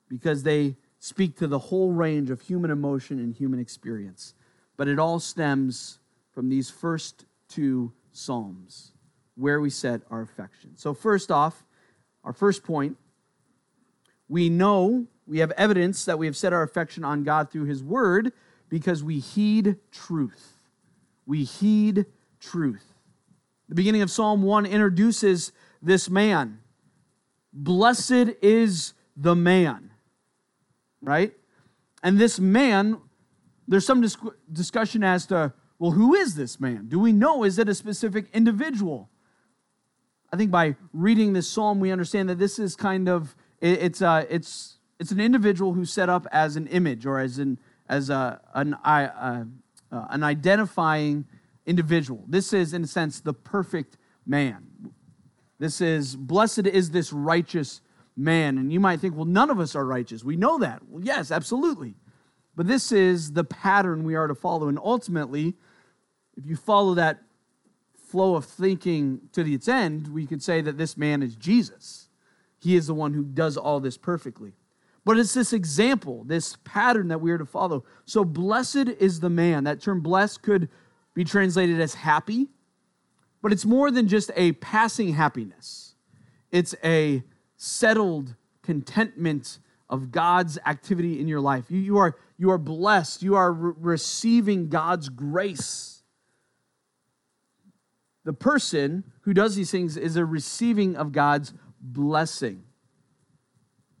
Because 0.07 0.43
they 0.43 0.75
speak 0.99 1.37
to 1.37 1.47
the 1.47 1.59
whole 1.59 1.91
range 1.91 2.29
of 2.29 2.41
human 2.41 2.71
emotion 2.71 3.19
and 3.19 3.33
human 3.33 3.59
experience. 3.59 4.33
But 4.77 4.87
it 4.87 4.99
all 4.99 5.19
stems 5.19 5.99
from 6.31 6.49
these 6.49 6.69
first 6.69 7.25
two 7.47 7.91
psalms 8.11 8.91
where 9.35 9.59
we 9.61 9.69
set 9.69 10.01
our 10.11 10.21
affection. 10.21 10.71
So, 10.75 10.93
first 10.93 11.31
off, 11.31 11.63
our 12.23 12.33
first 12.33 12.63
point 12.63 12.97
we 14.29 14.47
know, 14.47 15.07
we 15.25 15.39
have 15.39 15.51
evidence 15.51 16.05
that 16.05 16.19
we 16.19 16.27
have 16.27 16.37
set 16.37 16.53
our 16.53 16.61
affection 16.61 17.03
on 17.03 17.23
God 17.23 17.49
through 17.49 17.65
His 17.65 17.83
Word 17.83 18.31
because 18.69 19.03
we 19.03 19.19
heed 19.19 19.77
truth. 19.91 20.53
We 21.25 21.43
heed 21.43 22.05
truth. 22.39 22.93
The 23.67 23.75
beginning 23.75 24.03
of 24.03 24.11
Psalm 24.11 24.43
1 24.43 24.65
introduces 24.65 25.51
this 25.81 26.09
man. 26.09 26.58
Blessed 27.51 28.35
is 28.41 28.93
the 29.15 29.35
man, 29.35 29.91
right? 31.01 31.33
And 32.03 32.17
this 32.17 32.39
man, 32.39 32.99
there's 33.67 33.85
some 33.85 34.01
dis- 34.01 34.17
discussion 34.51 35.03
as 35.03 35.25
to, 35.27 35.53
well, 35.77 35.91
who 35.91 36.15
is 36.15 36.35
this 36.35 36.59
man? 36.59 36.87
Do 36.87 36.99
we 36.99 37.11
know? 37.11 37.43
Is 37.43 37.59
it 37.59 37.67
a 37.67 37.75
specific 37.75 38.25
individual? 38.33 39.09
I 40.31 40.37
think 40.37 40.51
by 40.51 40.75
reading 40.93 41.33
this 41.33 41.49
psalm, 41.49 41.79
we 41.79 41.91
understand 41.91 42.29
that 42.29 42.37
this 42.37 42.59
is 42.59 42.75
kind 42.75 43.09
of 43.09 43.35
it's 43.61 44.01
uh, 44.01 44.25
it's 44.29 44.77
it's 44.99 45.11
an 45.11 45.19
individual 45.19 45.73
who's 45.73 45.91
set 45.91 46.07
up 46.07 46.27
as 46.31 46.55
an 46.55 46.67
image 46.67 47.05
or 47.05 47.19
as 47.19 47.39
an 47.39 47.59
as 47.87 48.09
a, 48.09 48.39
an 48.53 48.75
uh, 48.75 49.45
uh, 49.91 50.05
an 50.09 50.23
identifying 50.23 51.25
individual. 51.65 52.23
This 52.27 52.53
is, 52.53 52.73
in 52.73 52.83
a 52.83 52.87
sense, 52.87 53.19
the 53.19 53.33
perfect 53.33 53.97
man. 54.25 54.68
This 55.59 55.81
is 55.81 56.15
blessed 56.15 56.67
is 56.67 56.91
this 56.91 57.11
righteous 57.11 57.81
man, 58.15 58.57
and 58.57 58.71
you 58.71 58.79
might 58.79 58.99
think, 58.99 59.15
well, 59.15 59.25
none 59.25 59.49
of 59.49 59.59
us 59.59 59.75
are 59.75 59.85
righteous. 59.85 60.23
We 60.23 60.37
know 60.37 60.59
that. 60.59 60.81
Well, 60.87 61.03
yes, 61.03 61.31
absolutely. 61.31 61.95
But 62.55 62.67
this 62.67 62.91
is 62.91 63.33
the 63.33 63.43
pattern 63.43 64.03
we 64.03 64.15
are 64.15 64.27
to 64.27 64.35
follow, 64.35 64.67
and 64.67 64.79
ultimately, 64.81 65.55
if 66.35 66.45
you 66.45 66.55
follow 66.55 66.95
that 66.95 67.21
flow 68.09 68.35
of 68.35 68.45
thinking 68.45 69.21
to 69.33 69.41
its 69.41 69.67
end, 69.67 70.07
we 70.07 70.25
could 70.25 70.41
say 70.41 70.61
that 70.61 70.77
this 70.77 70.97
man 70.97 71.21
is 71.21 71.35
Jesus. 71.35 72.09
He 72.59 72.75
is 72.75 72.87
the 72.87 72.93
one 72.93 73.13
who 73.13 73.23
does 73.23 73.55
all 73.55 73.79
this 73.79 73.97
perfectly. 73.97 74.53
But 75.05 75.17
it's 75.17 75.33
this 75.33 75.53
example, 75.53 76.23
this 76.25 76.57
pattern 76.63 77.07
that 77.09 77.21
we 77.21 77.31
are 77.31 77.37
to 77.37 77.45
follow. 77.45 77.85
So, 78.05 78.25
blessed 78.25 78.89
is 78.99 79.19
the 79.19 79.29
man. 79.29 79.63
That 79.63 79.81
term 79.81 80.01
blessed 80.01 80.41
could 80.41 80.69
be 81.13 81.23
translated 81.23 81.79
as 81.79 81.93
happy, 81.93 82.49
but 83.41 83.51
it's 83.51 83.65
more 83.65 83.91
than 83.91 84.07
just 84.07 84.31
a 84.35 84.53
passing 84.53 85.13
happiness, 85.13 85.95
it's 86.51 86.75
a 86.83 87.23
settled 87.57 88.35
contentment 88.61 89.59
of 89.89 90.11
God's 90.11 90.57
activity 90.65 91.19
in 91.19 91.27
your 91.27 91.41
life. 91.41 91.65
You, 91.69 91.79
you, 91.79 91.97
are, 91.97 92.15
you 92.37 92.51
are 92.51 92.57
blessed, 92.57 93.23
you 93.23 93.35
are 93.35 93.51
re- 93.51 93.73
receiving 93.77 94.69
God's 94.69 95.09
grace 95.09 95.99
the 98.29 98.33
person 98.33 99.03
who 99.21 99.33
does 99.33 99.55
these 99.55 99.71
things 99.71 99.97
is 99.97 100.15
a 100.15 100.23
receiving 100.23 100.95
of 100.95 101.11
God's 101.11 101.51
blessing. 101.81 102.63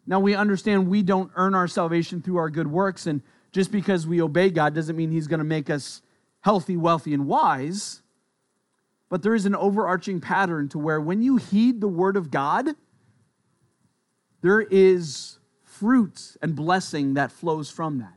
Now 0.05 0.19
we 0.19 0.35
understand 0.35 0.87
we 0.87 1.01
don't 1.01 1.31
earn 1.35 1.55
our 1.55 1.67
salvation 1.67 2.21
through 2.21 2.37
our 2.37 2.51
good 2.51 2.67
works, 2.67 3.07
and 3.07 3.23
just 3.51 3.71
because 3.71 4.05
we 4.05 4.21
obey 4.21 4.51
God 4.51 4.75
doesn't 4.75 4.95
mean 4.95 5.11
He's 5.11 5.25
going 5.25 5.39
to 5.39 5.43
make 5.43 5.69
us 5.71 6.03
healthy, 6.41 6.77
wealthy, 6.77 7.13
and 7.13 7.25
wise. 7.25 8.03
But 9.09 9.23
there 9.23 9.35
is 9.35 9.45
an 9.45 9.55
overarching 9.55 10.21
pattern 10.21 10.69
to 10.69 10.79
where 10.79 11.01
when 11.01 11.21
you 11.21 11.37
heed 11.37 11.81
the 11.81 11.87
word 11.87 12.15
of 12.15 12.29
God, 12.29 12.69
there 14.41 14.61
is 14.61 15.39
fruit 15.63 16.37
and 16.41 16.55
blessing 16.55 17.15
that 17.15 17.31
flows 17.31 17.69
from 17.69 17.99
that. 17.99 18.13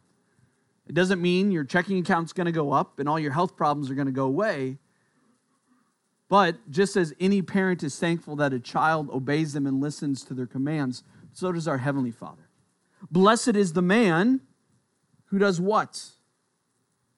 It 0.87 0.95
doesn't 0.95 1.23
mean 1.23 1.51
your 1.51 1.65
checking 1.65 1.99
account's 1.99 2.33
going 2.33 2.47
to 2.47 2.53
go 2.53 2.73
up 2.73 2.99
and 2.99 3.09
all 3.09 3.19
your 3.19 3.33
health 3.33 3.57
problems 3.57 3.91
are 3.91 3.95
going 3.95 4.07
to 4.07 4.13
go 4.13 4.27
away. 4.27 4.79
But 6.29 6.71
just 6.71 6.97
as 6.97 7.15
any 7.21 7.43
parent 7.43 7.83
is 7.83 7.99
thankful 7.99 8.37
that 8.37 8.53
a 8.53 8.61
child 8.61 9.11
obeys 9.11 9.53
them 9.53 9.67
and 9.67 9.81
listens 9.81 10.25
to 10.25 10.35
their 10.35 10.47
commands, 10.47 11.03
so 11.33 11.53
does 11.53 11.69
our 11.69 11.79
Heavenly 11.79 12.11
Father. 12.11 12.49
Blessed 13.11 13.57
is 13.57 13.73
the 13.73 13.83
man 13.83 14.41
who 15.27 15.39
does 15.39 15.61
what? 15.61 16.11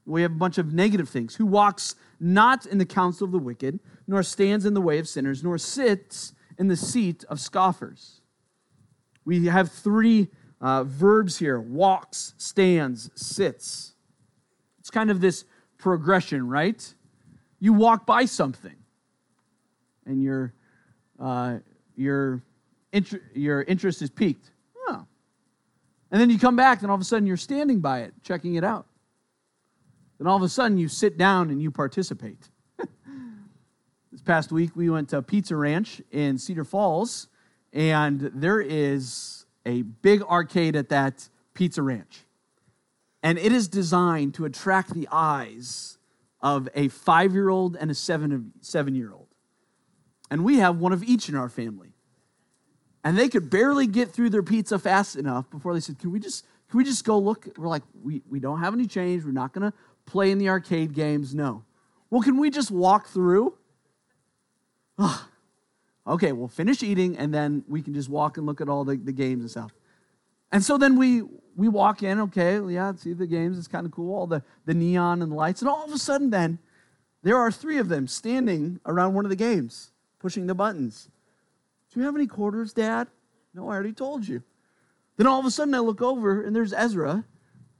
We 0.07 0.23
have 0.23 0.33
a 0.33 0.37
bunch 0.37 0.59
of 0.59 0.73
negative 0.73 1.09
things. 1.09 1.37
Who 1.37 1.47
walks 1.47 1.95
not 2.21 2.67
in 2.67 2.79
the 2.79 2.87
counsel 2.87 3.25
of 3.25 3.33
the 3.33 3.39
wicked, 3.39 3.81
nor 4.07 4.23
stands 4.23 4.67
in 4.67 4.75
the 4.75 4.81
way 4.81 4.99
of 4.99 5.09
sinners, 5.09 5.43
nor 5.43 5.59
sits 5.59 6.35
in 6.59 6.69
the 6.69 6.77
seat 6.77 7.25
of 7.29 7.41
scoffers. 7.41 8.21
We 9.25 9.47
have 9.47 9.71
three 9.73 10.29
uh, 10.61 10.85
verbs 10.85 11.39
here 11.39 11.61
walks, 11.61 12.35
stands, 12.37 13.11
sits. 13.15 13.95
It's 14.79 14.91
kind 14.91 15.11
of 15.11 15.21
this 15.21 15.45
progression, 15.79 16.49
right? 16.49 16.95
You 17.59 17.73
walk 17.73 18.07
by 18.07 18.27
something 18.27 18.77
and 20.07 20.23
your, 20.23 20.53
uh, 21.19 21.59
your, 21.97 22.43
your 23.35 23.63
interest 23.63 24.03
is 24.03 24.11
piqued. 24.11 24.51
Oh. 24.89 25.07
And 26.11 26.21
then 26.21 26.31
you 26.31 26.39
come 26.39 26.57
back, 26.57 26.83
and 26.83 26.91
all 26.91 26.95
of 26.95 27.01
a 27.01 27.05
sudden 27.05 27.27
you're 27.27 27.37
standing 27.37 27.81
by 27.81 28.01
it, 28.01 28.13
checking 28.23 28.55
it 28.55 28.65
out. 28.65 28.87
Then 30.19 30.27
all 30.27 30.37
of 30.37 30.43
a 30.43 30.49
sudden 30.49 30.79
you 30.79 30.89
sit 30.89 31.19
down 31.19 31.51
and 31.51 31.61
you 31.61 31.71
participate. 31.71 32.49
this 34.13 34.23
past 34.25 34.53
week 34.53 34.75
we 34.75 34.91
went 34.91 35.09
to 35.11 35.23
Pizza 35.23 35.57
Ranch 35.57 36.01
in 36.11 36.39
Cedar 36.39 36.65
Falls, 36.65 37.29
and 37.73 38.31
there 38.35 38.61
is 38.61 39.47
a 39.67 39.83
big 39.83 40.23
arcade 40.23 40.77
at 40.77 40.89
that 40.91 41.29
Pizza 41.55 41.83
Ranch. 41.83 42.25
And 43.23 43.39
it 43.39 43.53
is 43.53 43.69
designed 43.69 44.35
to 44.35 44.45
attract 44.45 44.93
the 44.93 45.09
eyes 45.11 45.99
of 46.41 46.69
a 46.75 46.89
five 46.89 47.33
year 47.33 47.49
old 47.49 47.77
and 47.77 47.91
a 47.91 47.95
seven, 47.95 48.53
seven 48.61 48.95
year 48.95 49.13
old 49.13 49.29
and 50.31 50.45
we 50.45 50.59
have 50.59 50.79
one 50.79 50.93
of 50.93 51.03
each 51.03 51.29
in 51.29 51.35
our 51.35 51.49
family. 51.49 51.93
And 53.03 53.19
they 53.19 53.29
could 53.29 53.51
barely 53.51 53.87
get 53.87 54.11
through 54.11 54.31
their 54.31 54.43
pizza 54.43 54.79
fast 54.79 55.17
enough 55.17 55.49
before 55.51 55.75
they 55.75 55.81
said, 55.81 55.99
Can 55.99 56.11
we 56.11 56.19
just 56.19 56.45
can 56.69 56.79
we 56.79 56.85
just 56.85 57.05
go 57.05 57.19
look? 57.19 57.47
We're 57.57 57.69
like, 57.69 57.83
we, 58.03 58.23
we 58.29 58.41
don't 58.41 58.59
have 58.59 58.75
any 58.75 58.87
change. 58.87 59.25
We're 59.25 59.31
not 59.31 59.53
gonna 59.53 59.73
play 60.07 60.31
in 60.31 60.39
the 60.39 60.49
arcade 60.49 60.93
games. 60.93 61.35
No. 61.35 61.65
Well, 62.11 62.23
can 62.23 62.39
we 62.39 62.51
just 62.51 62.71
walk 62.71 63.09
through? 63.09 63.57
Oh, 64.99 65.29
okay, 66.07 66.33
we'll 66.33 66.49
finish 66.49 66.83
eating 66.83 67.17
and 67.17 67.35
then 67.35 67.65
we 67.69 67.83
can 67.83 67.95
just 67.95 68.09
walk 68.09 68.37
and 68.37 68.47
look 68.47 68.61
at 68.61 68.69
all 68.69 68.85
the, 68.85 68.97
the 68.97 69.13
games 69.13 69.43
and 69.43 69.51
stuff. 69.51 69.73
And 70.53 70.63
so 70.63 70.79
then 70.79 70.97
we 70.97 71.23
we 71.57 71.69
walk 71.69 72.03
in, 72.03 72.21
okay, 72.21 72.61
yeah, 72.69 72.93
see 72.97 73.13
the 73.13 73.27
games, 73.27 73.59
it's 73.59 73.69
kind 73.69 73.87
of 73.87 73.93
cool, 73.93 74.15
all 74.15 74.27
the, 74.27 74.43
the 74.67 74.75
neon 74.75 75.23
and 75.23 75.31
the 75.31 75.37
lights, 75.37 75.61
and 75.63 75.69
all 75.69 75.85
of 75.85 75.93
a 75.93 75.99
sudden 75.99 76.31
then 76.31 76.59
there 77.23 77.37
are 77.37 77.51
three 77.51 77.79
of 77.79 77.89
them 77.89 78.07
standing 78.07 78.81
around 78.87 79.15
one 79.15 79.25
of 79.25 79.31
the 79.31 79.37
games 79.37 79.93
pushing 80.19 80.47
the 80.47 80.55
buttons. 80.55 81.09
Do 81.93 82.01
you 82.01 82.07
have 82.07 82.17
any 82.17 82.27
quarters, 82.27 82.73
Dad? 82.73 83.09
No, 83.55 83.69
I 83.69 83.75
already 83.75 83.93
told 83.93 84.27
you. 84.27 84.43
Then 85.17 85.27
all 85.27 85.39
of 85.39 85.47
a 85.47 85.51
sudden 85.51 85.75
I 85.75 85.79
look 85.79 86.03
over 86.03 86.43
and 86.43 86.55
there's 86.57 86.73
Ezra 86.73 87.25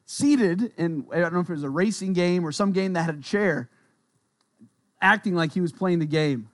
seated 0.05 0.73
in, 0.77 1.07
I 1.13 1.21
don't 1.21 1.33
know 1.33 1.41
if 1.41 1.49
it 1.49 1.55
was 1.55 1.65
a 1.65 1.71
racing 1.71 2.13
game 2.13 2.45
or 2.45 2.53
some 2.53 2.73
game 2.73 2.93
that 2.95 3.03
had 3.03 3.17
a 3.17 3.23
chair, 3.23 3.71
acting 5.01 5.35
like 5.35 5.53
he 5.53 5.61
was 5.61 5.73
playing 5.73 5.99
the 5.99 6.07
game. 6.07 6.49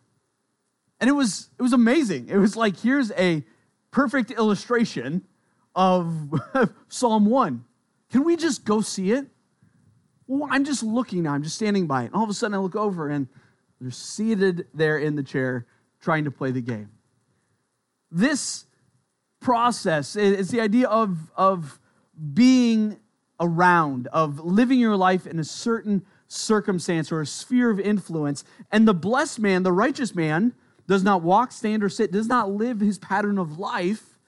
And 1.01 1.09
it 1.09 1.15
was 1.15 1.49
it 1.59 1.63
was 1.63 1.73
amazing. 1.73 2.29
It 2.29 2.37
was 2.37 2.57
like 2.57 2.79
here's 2.79 3.11
a 3.13 3.43
perfect 3.91 4.31
illustration 4.31 5.27
of 5.75 6.31
Psalm 6.89 7.27
1. 7.27 7.65
Can 8.11 8.25
we 8.25 8.37
just 8.37 8.65
go 8.65 8.81
see 8.81 9.13
it? 9.13 9.27
Well, 10.27 10.49
I'm 10.51 10.65
just 10.65 10.83
looking 10.83 11.23
now. 11.23 11.33
I'm 11.33 11.43
just 11.43 11.57
standing 11.57 11.87
by 11.87 12.03
it. 12.03 12.07
And 12.07 12.15
all 12.15 12.25
of 12.25 12.31
a 12.31 12.35
sudden 12.35 12.55
I 12.55 12.59
look 12.59 12.77
over 12.77 13.09
and 13.09 13.29
they're 13.81 13.91
seated 13.91 14.67
there 14.75 14.99
in 14.99 15.17
the 15.17 15.23
chair 15.23 15.67
trying 16.01 16.25
to 16.25 16.31
play 16.31 16.51
the 16.51 16.61
game. 16.61 16.91
This 18.11 18.67
process 19.41 20.17
is 20.17 20.51
the 20.51 20.61
idea 20.61 20.87
of, 20.89 21.33
of 21.35 21.81
being 22.35 22.99
around, 23.41 24.07
of 24.09 24.39
living 24.39 24.79
your 24.79 24.97
life 24.97 25.27
in 25.27 25.39
a 25.39 25.45
certain 25.45 26.05
circumstance 26.29 27.11
or 27.11 27.21
a 27.21 27.27
sphere 27.27 27.71
of 27.71 27.81
influence. 27.81 28.45
And 28.71 28.87
the 28.87 28.95
blessed 28.95 29.41
man, 29.41 29.63
the 29.63 29.73
righteous 29.73 30.15
man, 30.15 30.55
does 30.87 31.03
not 31.03 31.23
walk, 31.23 31.53
stand, 31.53 31.83
or 31.83 31.89
sit, 31.89 32.13
does 32.13 32.27
not 32.27 32.51
live 32.51 32.81
his 32.81 32.99
pattern 32.99 33.39
of 33.39 33.59
life 33.59 34.19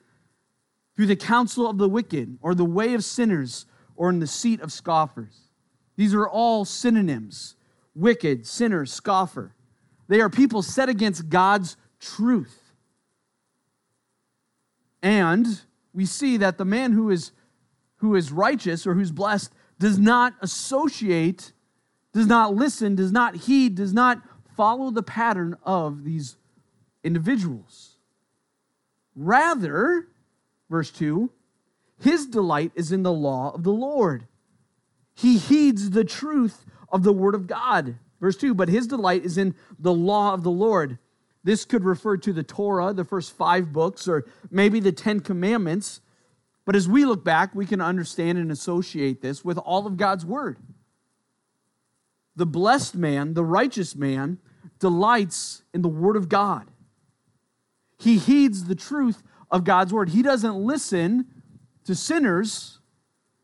through 0.95 1.07
the 1.07 1.15
counsel 1.15 1.69
of 1.69 1.77
the 1.77 1.89
wicked 1.89 2.37
or 2.41 2.55
the 2.55 2.65
way 2.65 2.93
of 2.93 3.03
sinners 3.03 3.65
or 3.95 4.09
in 4.09 4.19
the 4.19 4.27
seat 4.27 4.61
of 4.61 4.71
scoffers. 4.71 5.49
These 5.95 6.13
are 6.13 6.27
all 6.27 6.65
synonyms 6.65 7.55
wicked, 7.95 8.47
sinner, 8.47 8.85
scoffer. 8.85 9.53
They 10.07 10.19
are 10.19 10.29
people 10.29 10.61
set 10.61 10.89
against 10.89 11.29
God's 11.29 11.77
truth. 11.99 12.73
And 15.01 15.61
we 15.93 16.05
see 16.05 16.37
that 16.37 16.57
the 16.57 16.65
man 16.65 16.93
who 16.93 17.09
is, 17.11 17.31
who 18.03 18.15
is 18.15 18.33
righteous 18.33 18.85
or 18.85 18.95
who's 18.95 19.13
blessed 19.13 19.49
does 19.79 19.97
not 19.97 20.33
associate, 20.41 21.53
does 22.11 22.27
not 22.27 22.53
listen, 22.53 22.95
does 22.95 23.13
not 23.13 23.33
heed, 23.33 23.75
does 23.75 23.93
not 23.93 24.21
follow 24.57 24.91
the 24.91 25.01
pattern 25.01 25.55
of 25.63 26.03
these 26.03 26.35
individuals. 27.01 27.95
Rather, 29.15 30.09
verse 30.69 30.91
2, 30.91 31.31
his 32.01 32.25
delight 32.25 32.73
is 32.75 32.91
in 32.91 33.03
the 33.03 33.13
law 33.13 33.53
of 33.55 33.63
the 33.63 33.71
Lord. 33.71 34.27
He 35.15 35.37
heeds 35.37 35.91
the 35.91 36.03
truth 36.03 36.65
of 36.89 37.03
the 37.03 37.13
word 37.13 37.35
of 37.35 37.47
God. 37.47 37.95
Verse 38.19 38.35
2 38.35 38.53
But 38.53 38.67
his 38.67 38.85
delight 38.85 39.23
is 39.23 39.37
in 39.37 39.55
the 39.79 39.93
law 39.93 40.33
of 40.33 40.43
the 40.43 40.51
Lord. 40.51 40.99
This 41.41 41.63
could 41.63 41.85
refer 41.85 42.17
to 42.17 42.33
the 42.33 42.43
Torah, 42.43 42.91
the 42.91 43.05
first 43.05 43.31
five 43.31 43.71
books, 43.71 44.09
or 44.09 44.25
maybe 44.51 44.81
the 44.81 44.91
Ten 44.91 45.21
Commandments. 45.21 46.01
But 46.65 46.75
as 46.75 46.87
we 46.87 47.05
look 47.05 47.23
back, 47.23 47.53
we 47.53 47.65
can 47.65 47.81
understand 47.81 48.37
and 48.37 48.51
associate 48.51 49.21
this 49.21 49.43
with 49.43 49.57
all 49.57 49.85
of 49.85 49.97
God's 49.97 50.25
word. 50.25 50.57
The 52.35 52.45
blessed 52.45 52.95
man, 52.95 53.33
the 53.33 53.43
righteous 53.43 53.95
man, 53.95 54.39
delights 54.79 55.63
in 55.73 55.81
the 55.81 55.89
Word 55.89 56.15
of 56.15 56.29
God. 56.29 56.69
He 57.99 58.17
heeds 58.17 58.65
the 58.65 58.75
truth 58.75 59.23
of 59.51 59.63
God's 59.63 59.93
Word. 59.93 60.09
He 60.09 60.21
doesn't 60.21 60.55
listen 60.55 61.27
to 61.85 61.95
sinners, 61.95 62.79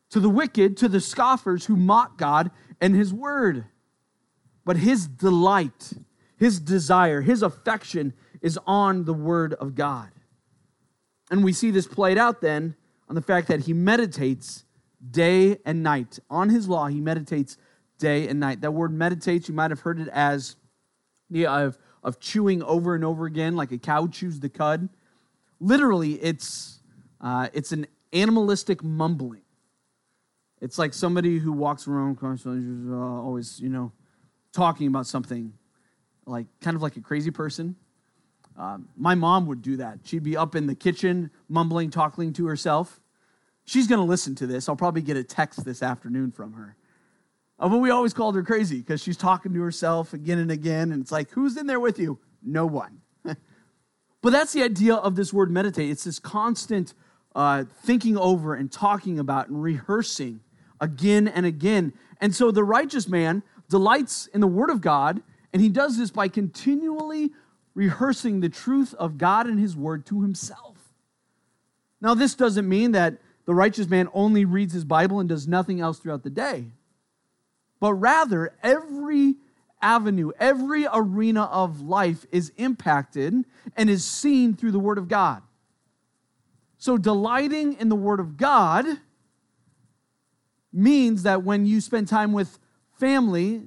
to 0.09 0.19
the 0.19 0.29
wicked, 0.29 0.75
to 0.77 0.89
the 0.89 0.99
scoffers 0.99 1.65
who 1.65 1.75
mock 1.75 2.17
God 2.17 2.51
and 2.81 2.95
His 2.95 3.13
Word. 3.13 3.65
But 4.65 4.77
His 4.77 5.07
delight, 5.07 5.93
His 6.35 6.59
desire, 6.59 7.21
His 7.21 7.43
affection 7.43 8.13
is 8.41 8.57
on 8.65 9.05
the 9.05 9.13
Word 9.13 9.53
of 9.53 9.75
God. 9.75 10.09
And 11.29 11.43
we 11.43 11.53
see 11.53 11.69
this 11.69 11.87
played 11.87 12.17
out 12.17 12.41
then 12.41 12.75
on 13.09 13.15
the 13.15 13.21
fact 13.21 13.47
that 13.47 13.61
He 13.61 13.73
meditates 13.73 14.63
day 15.11 15.57
and 15.65 15.83
night. 15.83 16.19
On 16.29 16.49
His 16.49 16.69
law, 16.69 16.87
He 16.87 17.01
meditates 17.01 17.57
day 17.97 18.27
and 18.27 18.39
night. 18.39 18.61
That 18.61 18.71
word 18.71 18.93
meditates, 18.93 19.49
you 19.49 19.55
might 19.55 19.71
have 19.71 19.81
heard 19.81 19.99
it 19.99 20.07
as 20.09 20.55
the 21.29 21.47
of, 21.47 21.77
of 22.03 22.19
chewing 22.19 22.63
over 22.63 22.95
and 22.95 23.03
over 23.03 23.25
again, 23.25 23.55
like 23.55 23.71
a 23.71 23.77
cow 23.77 24.07
chews 24.07 24.39
the 24.39 24.49
cud. 24.49 24.89
Literally, 25.59 26.13
it's, 26.13 26.79
uh, 27.19 27.49
it's 27.53 27.71
an 27.71 27.87
animalistic 28.13 28.83
mumbling. 28.83 29.41
It's 30.61 30.77
like 30.77 30.93
somebody 30.93 31.39
who 31.39 31.51
walks 31.51 31.87
around 31.87 32.19
constantly, 32.19 32.93
uh, 32.93 32.97
always, 32.97 33.59
you 33.59 33.69
know, 33.69 33.91
talking 34.51 34.87
about 34.87 35.07
something, 35.07 35.53
like 36.25 36.47
kind 36.61 36.75
of 36.75 36.81
like 36.81 36.97
a 36.97 37.01
crazy 37.01 37.31
person. 37.31 37.75
Uh, 38.57 38.77
my 38.97 39.15
mom 39.15 39.45
would 39.47 39.61
do 39.61 39.77
that. 39.77 39.99
She'd 40.03 40.23
be 40.23 40.35
up 40.35 40.55
in 40.55 40.67
the 40.67 40.75
kitchen, 40.75 41.31
mumbling, 41.47 41.91
talking 41.91 42.33
to 42.33 42.45
herself. 42.47 42.99
She's 43.65 43.87
going 43.87 43.99
to 43.99 44.05
listen 44.05 44.35
to 44.35 44.47
this. 44.47 44.67
I'll 44.67 44.75
probably 44.75 45.01
get 45.01 45.15
a 45.15 45.23
text 45.23 45.63
this 45.63 45.83
afternoon 45.83 46.31
from 46.31 46.53
her. 46.53 46.75
Uh, 47.59 47.69
but 47.69 47.77
we 47.77 47.89
always 47.89 48.13
called 48.13 48.35
her 48.35 48.43
crazy 48.43 48.77
because 48.77 49.01
she's 49.01 49.17
talking 49.17 49.53
to 49.53 49.61
herself 49.61 50.13
again 50.13 50.39
and 50.39 50.51
again. 50.51 50.91
And 50.91 51.01
it's 51.01 51.11
like, 51.11 51.31
who's 51.31 51.57
in 51.57 51.67
there 51.67 51.79
with 51.79 51.99
you? 51.99 52.19
No 52.41 52.65
one. 52.65 53.01
but 53.23 54.31
that's 54.31 54.53
the 54.53 54.63
idea 54.63 54.95
of 54.95 55.15
this 55.15 55.33
word 55.33 55.51
meditate. 55.51 55.89
It's 55.89 56.05
this 56.05 56.19
constant 56.19 56.93
uh, 57.35 57.65
thinking 57.83 58.17
over 58.17 58.55
and 58.55 58.71
talking 58.71 59.19
about 59.19 59.49
and 59.49 59.61
rehearsing 59.61 60.39
again 60.81 61.27
and 61.27 61.45
again. 61.45 61.93
And 62.21 62.33
so 62.33 62.51
the 62.51 62.63
righteous 62.63 63.07
man 63.07 63.43
delights 63.69 64.27
in 64.27 64.41
the 64.41 64.47
word 64.47 64.69
of 64.69 64.81
God, 64.81 65.21
and 65.53 65.61
he 65.61 65.69
does 65.69 65.97
this 65.97 66.11
by 66.11 66.27
continually 66.27 67.31
rehearsing 67.79 68.39
the 68.39 68.49
truth 68.49 68.93
of 68.95 69.17
God 69.17 69.47
and 69.47 69.59
his 69.59 69.75
word 69.75 70.05
to 70.07 70.21
himself. 70.21 70.77
Now, 72.01 72.13
this 72.13 72.35
doesn't 72.35 72.67
mean 72.67 72.91
that 72.91 73.17
the 73.45 73.53
righteous 73.53 73.87
man 73.87 74.09
only 74.13 74.45
reads 74.45 74.73
his 74.73 74.85
Bible 74.85 75.19
and 75.19 75.27
does 75.27 75.47
nothing 75.47 75.79
else 75.79 75.99
throughout 75.99 76.23
the 76.23 76.29
day 76.29 76.65
but 77.79 77.93
rather 77.93 78.53
every 78.61 79.35
avenue, 79.81 80.31
every 80.39 80.85
arena 80.91 81.43
of 81.43 81.81
life 81.81 82.25
is 82.31 82.51
impacted 82.57 83.45
and 83.77 83.89
is 83.89 84.03
seen 84.03 84.55
through 84.55 84.71
the 84.71 84.79
Word 84.79 84.97
of 84.97 85.07
God. 85.07 85.41
So, 86.77 86.97
delighting 86.97 87.73
in 87.73 87.89
the 87.89 87.95
Word 87.95 88.19
of 88.19 88.37
God 88.37 88.85
means 90.71 91.23
that 91.23 91.43
when 91.43 91.65
you 91.65 91.81
spend 91.81 92.07
time 92.07 92.31
with 92.33 92.59
family, 92.99 93.63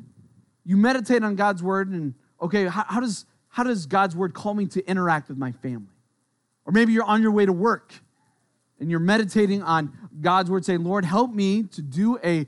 you 0.64 0.76
meditate 0.76 1.22
on 1.22 1.34
God's 1.34 1.62
Word 1.62 1.88
and, 1.90 2.14
okay, 2.40 2.66
how, 2.66 2.84
how 2.86 3.00
does, 3.00 3.24
how 3.52 3.62
does 3.62 3.86
God's 3.86 4.16
Word 4.16 4.34
call 4.34 4.54
me 4.54 4.66
to 4.66 4.84
interact 4.86 5.28
with 5.28 5.38
my 5.38 5.52
family? 5.52 5.94
Or 6.66 6.72
maybe 6.72 6.92
you're 6.92 7.04
on 7.04 7.22
your 7.22 7.32
way 7.32 7.46
to 7.46 7.52
work 7.52 7.94
and 8.80 8.90
you're 8.90 9.00
meditating 9.00 9.62
on 9.62 9.96
God's 10.20 10.50
Word, 10.50 10.64
saying, 10.64 10.84
Lord, 10.84 11.04
help 11.04 11.32
me 11.32 11.62
to 11.62 11.80
do 11.80 12.18
a 12.24 12.46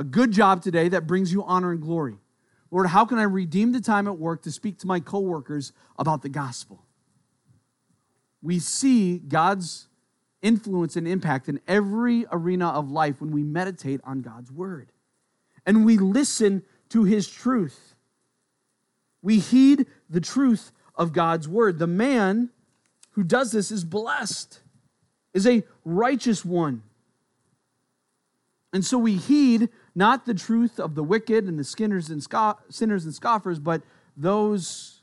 a 0.00 0.04
good 0.04 0.32
job 0.32 0.62
today 0.62 0.88
that 0.88 1.06
brings 1.06 1.30
you 1.30 1.44
honor 1.44 1.72
and 1.72 1.82
glory. 1.82 2.16
Lord, 2.70 2.86
how 2.86 3.04
can 3.04 3.18
I 3.18 3.24
redeem 3.24 3.72
the 3.72 3.80
time 3.82 4.08
at 4.08 4.16
work 4.16 4.42
to 4.44 4.50
speak 4.50 4.78
to 4.78 4.86
my 4.86 4.98
coworkers 4.98 5.74
about 5.98 6.22
the 6.22 6.30
gospel? 6.30 6.86
We 8.40 8.60
see 8.60 9.18
God's 9.18 9.88
influence 10.40 10.96
and 10.96 11.06
impact 11.06 11.50
in 11.50 11.60
every 11.68 12.24
arena 12.32 12.68
of 12.68 12.90
life 12.90 13.20
when 13.20 13.30
we 13.30 13.42
meditate 13.42 14.00
on 14.04 14.22
God's 14.22 14.50
word 14.50 14.90
and 15.66 15.84
we 15.84 15.98
listen 15.98 16.62
to 16.88 17.04
his 17.04 17.28
truth. 17.28 17.94
We 19.20 19.38
heed 19.38 19.86
the 20.10 20.20
truth 20.20 20.72
of 20.94 21.12
God's 21.12 21.48
word. 21.48 21.78
The 21.78 21.86
man 21.86 22.50
who 23.12 23.22
does 23.22 23.52
this 23.52 23.70
is 23.70 23.84
blessed, 23.84 24.60
is 25.32 25.46
a 25.46 25.62
righteous 25.84 26.44
one. 26.44 26.82
And 28.72 28.84
so 28.84 28.98
we 28.98 29.16
heed 29.16 29.68
not 29.94 30.26
the 30.26 30.34
truth 30.34 30.78
of 30.78 30.94
the 30.94 31.02
wicked 31.02 31.44
and 31.44 31.58
the 31.58 31.64
sinners 31.64 32.08
and, 32.10 32.24
and 32.24 33.14
scoffers, 33.14 33.58
but 33.58 33.82
those 34.16 35.02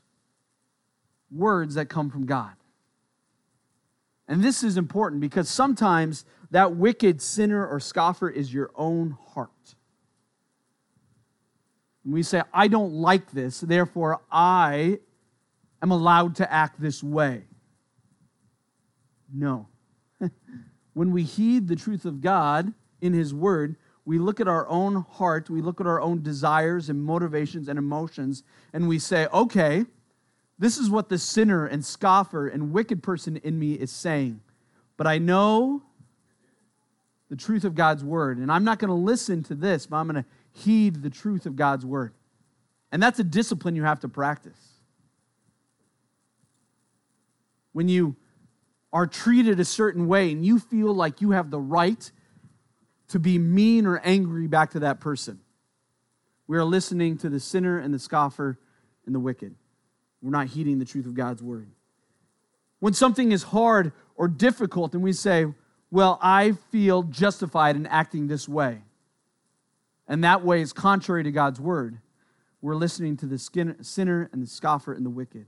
words 1.30 1.74
that 1.74 1.88
come 1.88 2.08
from 2.10 2.24
God. 2.24 2.52
And 4.26 4.42
this 4.42 4.62
is 4.62 4.76
important 4.76 5.20
because 5.20 5.48
sometimes 5.48 6.24
that 6.50 6.76
wicked 6.76 7.20
sinner 7.20 7.66
or 7.66 7.80
scoffer 7.80 8.28
is 8.28 8.52
your 8.52 8.70
own 8.74 9.16
heart. 9.34 9.74
And 12.08 12.14
we 12.14 12.22
say, 12.22 12.40
I 12.54 12.68
don't 12.68 12.94
like 12.94 13.32
this, 13.32 13.60
therefore 13.60 14.22
I 14.32 14.98
am 15.82 15.90
allowed 15.90 16.36
to 16.36 16.50
act 16.50 16.80
this 16.80 17.02
way. 17.02 17.42
No. 19.30 19.68
when 20.94 21.10
we 21.12 21.22
heed 21.22 21.68
the 21.68 21.76
truth 21.76 22.06
of 22.06 22.22
God 22.22 22.72
in 23.02 23.12
His 23.12 23.34
Word, 23.34 23.76
we 24.06 24.18
look 24.18 24.40
at 24.40 24.48
our 24.48 24.66
own 24.68 25.02
heart, 25.02 25.50
we 25.50 25.60
look 25.60 25.82
at 25.82 25.86
our 25.86 26.00
own 26.00 26.22
desires 26.22 26.88
and 26.88 27.04
motivations 27.04 27.68
and 27.68 27.78
emotions, 27.78 28.42
and 28.72 28.88
we 28.88 28.98
say, 28.98 29.26
okay, 29.26 29.84
this 30.58 30.78
is 30.78 30.88
what 30.88 31.10
the 31.10 31.18
sinner 31.18 31.66
and 31.66 31.84
scoffer 31.84 32.48
and 32.48 32.72
wicked 32.72 33.02
person 33.02 33.36
in 33.36 33.58
me 33.58 33.74
is 33.74 33.92
saying. 33.92 34.40
But 34.96 35.06
I 35.06 35.18
know 35.18 35.82
the 37.28 37.36
truth 37.36 37.64
of 37.64 37.74
God's 37.74 38.02
word, 38.02 38.38
and 38.38 38.50
I'm 38.50 38.64
not 38.64 38.78
going 38.78 38.88
to 38.88 38.94
listen 38.94 39.42
to 39.42 39.54
this, 39.54 39.86
but 39.86 39.98
I'm 39.98 40.08
going 40.08 40.24
to 40.24 40.28
heed 40.52 41.02
the 41.02 41.10
truth 41.10 41.46
of 41.46 41.56
God's 41.56 41.84
word. 41.84 42.14
And 42.90 43.02
that's 43.02 43.18
a 43.18 43.24
discipline 43.24 43.76
you 43.76 43.84
have 43.84 44.00
to 44.00 44.08
practice. 44.08 44.58
When 47.72 47.88
you 47.88 48.16
are 48.92 49.06
treated 49.06 49.60
a 49.60 49.64
certain 49.64 50.08
way 50.08 50.32
and 50.32 50.44
you 50.44 50.58
feel 50.58 50.94
like 50.94 51.20
you 51.20 51.32
have 51.32 51.50
the 51.50 51.60
right 51.60 52.10
to 53.08 53.18
be 53.18 53.38
mean 53.38 53.86
or 53.86 53.98
angry 54.04 54.46
back 54.46 54.70
to 54.70 54.80
that 54.80 55.00
person. 55.00 55.40
We 56.46 56.56
are 56.56 56.64
listening 56.64 57.18
to 57.18 57.28
the 57.28 57.40
sinner 57.40 57.78
and 57.78 57.92
the 57.92 57.98
scoffer 57.98 58.58
and 59.06 59.14
the 59.14 59.20
wicked. 59.20 59.54
We're 60.22 60.30
not 60.30 60.48
heeding 60.48 60.78
the 60.78 60.84
truth 60.84 61.06
of 61.06 61.14
God's 61.14 61.42
word. 61.42 61.70
When 62.80 62.92
something 62.92 63.32
is 63.32 63.44
hard 63.44 63.92
or 64.16 64.28
difficult 64.28 64.94
and 64.94 65.02
we 65.02 65.12
say, 65.12 65.46
Well, 65.90 66.18
I 66.22 66.52
feel 66.70 67.02
justified 67.02 67.76
in 67.76 67.86
acting 67.86 68.28
this 68.28 68.48
way, 68.48 68.82
and 70.08 70.24
that 70.24 70.42
way 70.44 70.60
is 70.60 70.72
contrary 70.72 71.22
to 71.24 71.30
God's 71.30 71.60
word, 71.60 71.98
we're 72.60 72.74
listening 72.74 73.16
to 73.18 73.26
the 73.26 73.38
sinner 73.38 74.30
and 74.32 74.42
the 74.42 74.46
scoffer 74.46 74.92
and 74.92 75.06
the 75.06 75.10
wicked. 75.10 75.46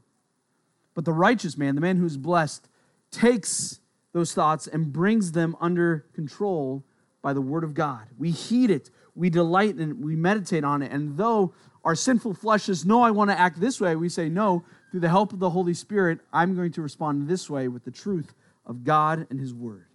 But 0.94 1.04
the 1.04 1.12
righteous 1.12 1.56
man, 1.56 1.74
the 1.74 1.80
man 1.80 1.96
who's 1.96 2.16
blessed, 2.16 2.68
takes 3.10 3.80
those 4.12 4.32
thoughts 4.32 4.66
and 4.66 4.92
brings 4.92 5.32
them 5.32 5.56
under 5.60 6.06
control 6.14 6.84
by 7.22 7.32
the 7.32 7.40
Word 7.40 7.64
of 7.64 7.74
God. 7.74 8.06
We 8.18 8.30
heed 8.30 8.70
it, 8.70 8.90
we 9.14 9.30
delight 9.30 9.76
in 9.76 9.90
it, 9.90 9.96
we 9.96 10.16
meditate 10.16 10.64
on 10.64 10.82
it. 10.82 10.92
And 10.92 11.16
though 11.16 11.54
our 11.84 11.94
sinful 11.94 12.34
flesh 12.34 12.64
says, 12.64 12.84
No, 12.84 13.02
I 13.02 13.10
want 13.10 13.30
to 13.30 13.38
act 13.38 13.60
this 13.60 13.80
way, 13.80 13.96
we 13.96 14.08
say, 14.08 14.28
No, 14.28 14.64
through 14.90 15.00
the 15.00 15.08
help 15.08 15.32
of 15.32 15.38
the 15.38 15.50
Holy 15.50 15.74
Spirit, 15.74 16.20
I'm 16.32 16.54
going 16.54 16.72
to 16.72 16.82
respond 16.82 17.28
this 17.28 17.48
way 17.48 17.68
with 17.68 17.84
the 17.84 17.90
truth 17.90 18.34
of 18.66 18.84
God 18.84 19.26
and 19.30 19.40
His 19.40 19.54
Word. 19.54 19.86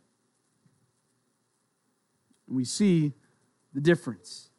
We 2.47 2.63
see 2.63 3.13
the 3.73 3.81
difference. 3.81 4.49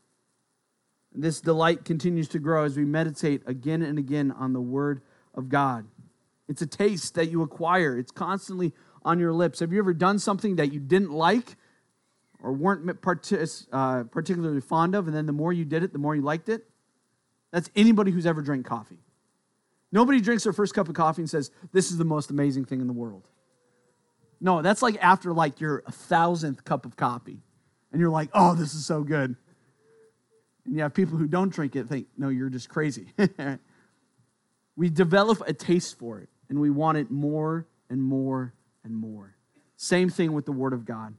This 1.17 1.41
delight 1.41 1.85
continues 1.85 2.29
to 2.29 2.39
grow 2.39 2.65
as 2.65 2.77
we 2.77 2.85
meditate 2.85 3.43
again 3.47 3.83
and 3.83 3.99
again 3.99 4.31
on 4.33 4.53
the 4.53 4.61
Word 4.61 5.01
of 5.35 5.49
God. 5.49 5.87
It's 6.49 6.63
a 6.63 6.67
taste 6.67 7.15
that 7.15 7.31
you 7.31 7.43
acquire, 7.43 7.99
it's 7.99 8.13
constantly 8.13 8.73
on 9.05 9.19
your 9.19 9.33
lips. 9.33 9.61
Have 9.61 9.73
you 9.73 9.79
ever 9.79 9.95
done 9.95 10.19
something 10.19 10.57
that 10.57 10.73
you 10.73 10.81
didn't 10.81 11.13
like? 11.13 11.57
or 12.43 12.53
weren't 12.53 12.89
uh, 12.89 14.05
particularly 14.05 14.61
fond 14.61 14.95
of, 14.95 15.07
and 15.07 15.17
then 15.17 15.27
the 15.27 15.33
more 15.33 15.53
you 15.53 15.65
did 15.65 15.83
it, 15.83 15.93
the 15.93 15.99
more 15.99 16.15
you 16.15 16.23
liked 16.23 16.49
it? 16.49 16.65
That's 17.53 17.71
anybody 17.75 18.11
who's 18.11 18.27
ever 18.27 18.43
drank 18.43 18.67
coffee. 18.67 18.99
Nobody 19.91 20.21
drinks 20.21 20.45
their 20.45 20.53
first 20.53 20.75
cup 20.75 20.89
of 20.89 20.95
coffee 20.95 21.23
and 21.23 21.31
says, 21.31 21.51
This 21.73 21.91
is 21.91 21.97
the 21.97 22.05
most 22.05 22.31
amazing 22.31 22.65
thing 22.65 22.81
in 22.81 22.87
the 22.87 22.93
world. 22.93 23.27
No, 24.41 24.63
that's 24.63 24.83
like 24.83 24.97
after 25.03 25.33
like 25.33 25.61
your 25.61 25.83
thousandth 25.91 26.65
cup 26.65 26.85
of 26.85 26.97
coffee. 26.97 27.41
And 27.93 28.01
you're 28.01 28.11
like, 28.11 28.29
oh, 28.35 28.55
this 28.55 28.75
is 28.75 28.85
so 28.85 29.03
good. 29.03 29.37
And 30.67 30.75
you 30.75 30.83
have 30.83 30.95
people 30.95 31.17
who 31.17 31.27
don't 31.27 31.53
drink 31.53 31.77
it 31.77 31.89
think, 31.89 32.09
no, 32.19 32.29
you're 32.29 32.51
just 32.51 32.69
crazy. 32.69 33.07
we 34.77 34.91
develop 34.91 35.43
a 35.47 35.53
taste 35.53 35.99
for 35.99 36.19
it, 36.19 36.29
and 36.49 36.61
we 36.61 36.71
want 36.71 36.99
it 36.99 37.11
more 37.11 37.67
and 37.89 38.03
more 38.03 38.53
and 38.85 38.95
more. 38.95 39.37
Same 39.77 40.11
thing 40.11 40.33
with 40.33 40.45
the 40.45 40.53
Word 40.53 40.73
of 40.73 40.85
God. 40.85 41.15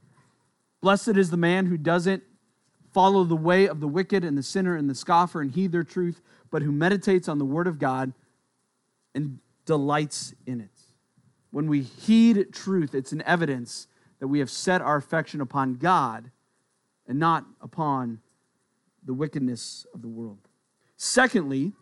Blessed 0.80 1.16
is 1.16 1.30
the 1.30 1.36
man 1.36 1.66
who 1.66 1.76
doesn't 1.76 2.22
follow 2.92 3.24
the 3.24 3.36
way 3.36 3.68
of 3.68 3.80
the 3.80 3.88
wicked 3.88 4.24
and 4.24 4.36
the 4.36 4.42
sinner 4.42 4.76
and 4.76 4.88
the 4.88 4.94
scoffer 4.94 5.40
and 5.40 5.50
heed 5.50 5.72
their 5.72 5.84
truth, 5.84 6.20
but 6.50 6.62
who 6.62 6.72
meditates 6.72 7.28
on 7.28 7.38
the 7.38 7.44
word 7.44 7.66
of 7.66 7.78
God 7.78 8.12
and 9.14 9.38
delights 9.66 10.34
in 10.46 10.60
it. 10.60 10.70
When 11.50 11.66
we 11.66 11.82
heed 11.82 12.52
truth, 12.52 12.94
it's 12.94 13.12
an 13.12 13.22
evidence 13.22 13.86
that 14.20 14.28
we 14.28 14.38
have 14.38 14.50
set 14.50 14.80
our 14.80 14.96
affection 14.96 15.40
upon 15.40 15.74
God 15.74 16.30
and 17.06 17.18
not 17.18 17.44
upon 17.60 18.20
the 19.08 19.14
wickedness 19.14 19.86
of 19.94 20.02
the 20.02 20.08
world. 20.08 20.48
Secondly, 20.96 21.72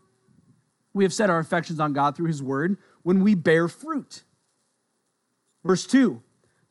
we 0.95 1.05
have 1.05 1.12
set 1.12 1.29
our 1.29 1.41
affections 1.41 1.81
on 1.81 1.93
God 1.93 2.17
through 2.17 2.29
his 2.29 2.43
word 2.43 2.79
when 3.03 3.23
we 3.23 3.35
bear 3.35 3.69
fruit. 3.69 4.23
Verse 5.65 5.87
2 5.87 6.23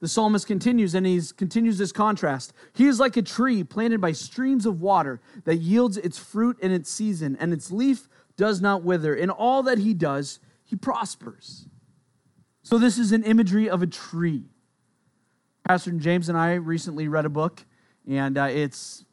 the 0.02 0.10
psalmist 0.10 0.46
continues 0.46 0.94
and 0.94 1.06
he 1.06 1.22
continues 1.36 1.78
this 1.78 1.92
contrast. 1.92 2.54
He 2.74 2.86
is 2.86 3.00
like 3.00 3.18
a 3.18 3.22
tree 3.22 3.64
planted 3.64 4.00
by 4.02 4.12
streams 4.12 4.66
of 4.66 4.82
water 4.82 5.22
that 5.46 5.56
yields 5.56 5.98
its 5.98 6.18
fruit 6.18 6.60
in 6.60 6.72
its 6.72 6.92
season, 6.92 7.38
and 7.40 7.54
its 7.54 7.72
leaf 7.72 8.08
does 8.38 8.62
not 8.62 8.84
wither. 8.84 9.16
In 9.16 9.30
all 9.30 9.64
that 9.64 9.80
he 9.80 9.94
does, 9.94 10.40
he 10.64 10.76
prospers. 10.76 11.68
So, 12.62 12.78
this 12.78 12.98
is 12.98 13.14
an 13.14 13.24
imagery 13.24 13.70
of 13.70 13.82
a 13.82 13.88
tree. 13.88 14.44
Pastor 15.68 15.92
James 15.92 16.30
and 16.30 16.38
I 16.38 16.56
recently 16.56 17.08
read 17.08 17.26
a 17.26 17.30
book, 17.30 17.66
and 18.08 18.38
uh, 18.38 18.50
it's 18.52 19.06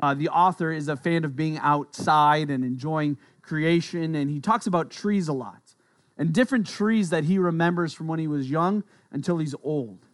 uh, 0.00 0.14
the 0.14 0.28
author 0.28 0.72
is 0.72 0.88
a 0.88 0.96
fan 0.96 1.24
of 1.24 1.34
being 1.34 1.58
outside 1.58 2.50
and 2.50 2.64
enjoying 2.64 3.18
creation, 3.42 4.14
and 4.14 4.30
he 4.30 4.40
talks 4.40 4.66
about 4.66 4.90
trees 4.90 5.28
a 5.28 5.32
lot 5.32 5.62
and 6.18 6.32
different 6.32 6.66
trees 6.66 7.10
that 7.10 7.24
he 7.24 7.38
remembers 7.38 7.94
from 7.94 8.08
when 8.08 8.18
he 8.18 8.26
was 8.26 8.50
young 8.50 8.82
until 9.12 9.38
he's 9.38 9.54
old. 9.62 10.04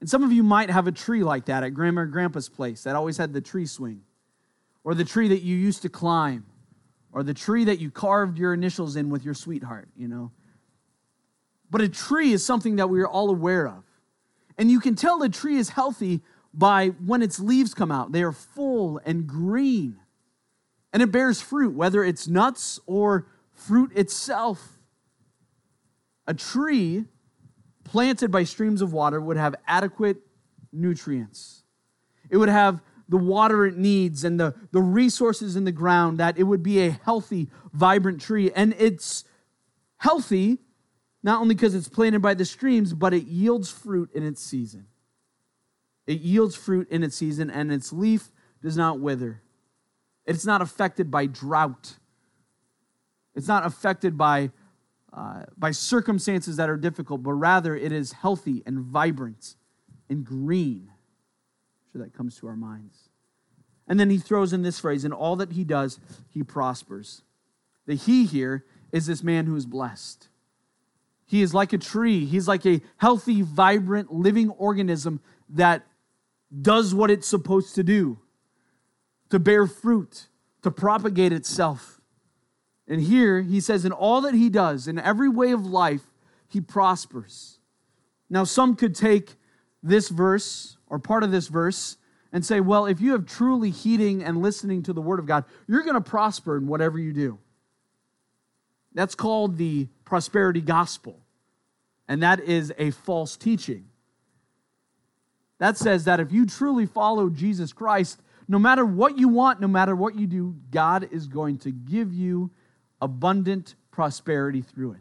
And 0.00 0.08
some 0.08 0.22
of 0.22 0.32
you 0.32 0.42
might 0.42 0.70
have 0.70 0.86
a 0.86 0.92
tree 0.92 1.22
like 1.22 1.46
that 1.46 1.62
at 1.62 1.70
grandma 1.74 2.02
or 2.02 2.06
grandpa's 2.06 2.48
place 2.48 2.84
that 2.84 2.96
always 2.96 3.18
had 3.18 3.32
the 3.32 3.40
tree 3.40 3.66
swing, 3.66 4.02
or 4.84 4.94
the 4.94 5.04
tree 5.04 5.28
that 5.28 5.42
you 5.42 5.54
used 5.56 5.82
to 5.82 5.88
climb, 5.88 6.46
or 7.12 7.22
the 7.22 7.34
tree 7.34 7.64
that 7.64 7.78
you 7.78 7.90
carved 7.90 8.38
your 8.38 8.54
initials 8.54 8.96
in 8.96 9.10
with 9.10 9.24
your 9.24 9.34
sweetheart, 9.34 9.88
you 9.96 10.08
know. 10.08 10.32
But 11.70 11.82
a 11.82 11.88
tree 11.88 12.32
is 12.32 12.44
something 12.44 12.76
that 12.76 12.88
we 12.88 13.00
are 13.00 13.08
all 13.08 13.28
aware 13.28 13.68
of. 13.68 13.84
And 14.56 14.70
you 14.70 14.80
can 14.80 14.94
tell 14.94 15.18
the 15.18 15.28
tree 15.28 15.56
is 15.56 15.68
healthy 15.68 16.22
by 16.52 16.88
when 17.04 17.22
its 17.22 17.38
leaves 17.38 17.74
come 17.74 17.92
out. 17.92 18.12
They 18.12 18.22
are 18.22 18.32
full 18.32 19.00
and 19.04 19.26
green. 19.26 19.98
And 20.92 21.02
it 21.02 21.12
bears 21.12 21.40
fruit, 21.40 21.74
whether 21.74 22.02
it's 22.02 22.26
nuts 22.26 22.80
or 22.86 23.26
fruit 23.52 23.92
itself. 23.96 24.78
A 26.26 26.34
tree 26.34 27.04
planted 27.84 28.30
by 28.30 28.44
streams 28.44 28.82
of 28.82 28.92
water 28.92 29.20
would 29.20 29.36
have 29.36 29.54
adequate 29.66 30.18
nutrients. 30.72 31.62
It 32.30 32.36
would 32.36 32.48
have 32.48 32.82
the 33.08 33.16
water 33.16 33.64
it 33.64 33.76
needs 33.76 34.24
and 34.24 34.38
the, 34.38 34.54
the 34.70 34.82
resources 34.82 35.56
in 35.56 35.64
the 35.64 35.72
ground, 35.72 36.18
that 36.18 36.38
it 36.38 36.42
would 36.42 36.62
be 36.62 36.80
a 36.80 36.90
healthy, 36.90 37.48
vibrant 37.72 38.20
tree. 38.20 38.50
And 38.54 38.74
it's 38.78 39.24
healthy 39.96 40.58
not 41.22 41.40
only 41.40 41.54
because 41.54 41.74
it's 41.74 41.88
planted 41.88 42.20
by 42.20 42.34
the 42.34 42.44
streams, 42.44 42.92
but 42.94 43.12
it 43.12 43.26
yields 43.26 43.70
fruit 43.70 44.10
in 44.14 44.22
its 44.22 44.42
season. 44.42 44.86
It 46.08 46.20
yields 46.20 46.56
fruit 46.56 46.88
in 46.90 47.04
its 47.04 47.16
season, 47.16 47.50
and 47.50 47.70
its 47.70 47.92
leaf 47.92 48.30
does 48.62 48.78
not 48.78 48.98
wither. 48.98 49.42
It's 50.24 50.46
not 50.46 50.62
affected 50.62 51.10
by 51.10 51.26
drought. 51.26 51.98
It's 53.34 53.46
not 53.46 53.66
affected 53.66 54.16
by 54.16 54.50
uh, 55.12 55.42
by 55.56 55.70
circumstances 55.70 56.56
that 56.56 56.70
are 56.70 56.76
difficult, 56.78 57.22
but 57.22 57.32
rather 57.32 57.76
it 57.76 57.92
is 57.92 58.12
healthy 58.12 58.62
and 58.64 58.80
vibrant 58.80 59.54
and 60.08 60.24
green. 60.24 60.88
I'm 60.90 61.92
sure 61.92 62.02
that 62.02 62.14
comes 62.14 62.36
to 62.38 62.46
our 62.46 62.56
minds. 62.56 63.10
And 63.86 64.00
then 64.00 64.10
he 64.10 64.18
throws 64.18 64.52
in 64.52 64.62
this 64.62 64.78
phrase, 64.78 65.04
in 65.04 65.12
all 65.12 65.36
that 65.36 65.52
he 65.52 65.64
does, 65.64 65.98
he 66.28 66.42
prospers. 66.42 67.22
The 67.86 67.94
he 67.94 68.24
here 68.24 68.64
is 68.92 69.06
this 69.06 69.22
man 69.22 69.46
who 69.46 69.56
is 69.56 69.66
blessed. 69.66 70.28
He 71.26 71.42
is 71.42 71.52
like 71.52 71.74
a 71.74 71.78
tree. 71.78 72.24
He's 72.24 72.48
like 72.48 72.64
a 72.64 72.80
healthy, 72.96 73.42
vibrant, 73.42 74.12
living 74.12 74.50
organism 74.50 75.20
that 75.50 75.86
does 76.60 76.94
what 76.94 77.10
it's 77.10 77.28
supposed 77.28 77.74
to 77.74 77.82
do 77.82 78.18
to 79.30 79.38
bear 79.38 79.66
fruit, 79.66 80.28
to 80.62 80.70
propagate 80.70 81.32
itself. 81.32 82.00
And 82.86 83.00
here 83.00 83.42
he 83.42 83.60
says, 83.60 83.84
in 83.84 83.92
all 83.92 84.22
that 84.22 84.34
he 84.34 84.48
does, 84.48 84.88
in 84.88 84.98
every 84.98 85.28
way 85.28 85.52
of 85.52 85.66
life, 85.66 86.06
he 86.48 86.60
prospers. 86.60 87.58
Now, 88.30 88.44
some 88.44 88.74
could 88.74 88.94
take 88.94 89.34
this 89.82 90.08
verse 90.08 90.78
or 90.86 90.98
part 90.98 91.22
of 91.22 91.30
this 91.30 91.48
verse 91.48 91.98
and 92.32 92.44
say, 92.44 92.60
well, 92.60 92.86
if 92.86 93.00
you 93.00 93.12
have 93.12 93.26
truly 93.26 93.70
heeding 93.70 94.22
and 94.22 94.42
listening 94.42 94.82
to 94.84 94.92
the 94.92 95.00
word 95.00 95.18
of 95.18 95.26
God, 95.26 95.44
you're 95.66 95.82
going 95.82 95.94
to 95.94 96.00
prosper 96.00 96.56
in 96.56 96.66
whatever 96.66 96.98
you 96.98 97.12
do. 97.12 97.38
That's 98.94 99.14
called 99.14 99.58
the 99.58 99.88
prosperity 100.04 100.60
gospel. 100.60 101.20
And 102.06 102.22
that 102.22 102.40
is 102.40 102.72
a 102.78 102.90
false 102.90 103.36
teaching. 103.36 103.87
That 105.58 105.76
says 105.76 106.04
that 106.04 106.20
if 106.20 106.32
you 106.32 106.46
truly 106.46 106.86
follow 106.86 107.28
Jesus 107.28 107.72
Christ, 107.72 108.20
no 108.46 108.58
matter 108.58 108.84
what 108.84 109.18
you 109.18 109.28
want, 109.28 109.60
no 109.60 109.68
matter 109.68 109.94
what 109.94 110.14
you 110.14 110.26
do, 110.26 110.56
God 110.70 111.08
is 111.10 111.26
going 111.26 111.58
to 111.58 111.70
give 111.70 112.12
you 112.12 112.50
abundant 113.00 113.74
prosperity 113.90 114.62
through 114.62 114.92
it. 114.92 115.00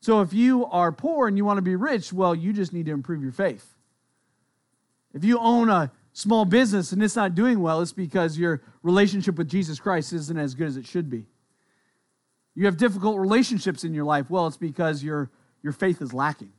So 0.00 0.22
if 0.22 0.32
you 0.32 0.64
are 0.66 0.92
poor 0.92 1.28
and 1.28 1.36
you 1.36 1.44
want 1.44 1.58
to 1.58 1.62
be 1.62 1.76
rich, 1.76 2.12
well, 2.12 2.34
you 2.34 2.52
just 2.52 2.72
need 2.72 2.86
to 2.86 2.92
improve 2.92 3.22
your 3.22 3.32
faith. 3.32 3.74
If 5.12 5.24
you 5.24 5.38
own 5.38 5.68
a 5.68 5.92
small 6.12 6.44
business 6.44 6.92
and 6.92 7.02
it's 7.02 7.16
not 7.16 7.34
doing 7.34 7.60
well, 7.60 7.80
it's 7.80 7.92
because 7.92 8.38
your 8.38 8.62
relationship 8.82 9.36
with 9.36 9.48
Jesus 9.48 9.78
Christ 9.78 10.12
isn't 10.12 10.38
as 10.38 10.54
good 10.54 10.68
as 10.68 10.76
it 10.76 10.86
should 10.86 11.10
be. 11.10 11.26
You 12.54 12.64
have 12.64 12.76
difficult 12.76 13.18
relationships 13.18 13.84
in 13.84 13.94
your 13.94 14.04
life, 14.04 14.30
well, 14.30 14.46
it's 14.46 14.56
because 14.56 15.02
your, 15.02 15.30
your 15.62 15.72
faith 15.72 16.00
is 16.02 16.12
lacking. 16.12 16.52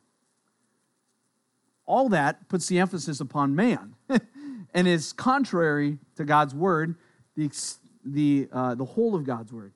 All 1.85 2.09
that 2.09 2.47
puts 2.49 2.67
the 2.67 2.79
emphasis 2.79 3.19
upon 3.19 3.55
man 3.55 3.95
and 4.73 4.87
is 4.87 5.13
contrary 5.13 5.97
to 6.15 6.23
God's 6.23 6.53
word, 6.53 6.95
the, 7.35 7.51
the, 8.05 8.47
uh, 8.51 8.75
the 8.75 8.85
whole 8.85 9.15
of 9.15 9.23
God's 9.23 9.51
word. 9.51 9.73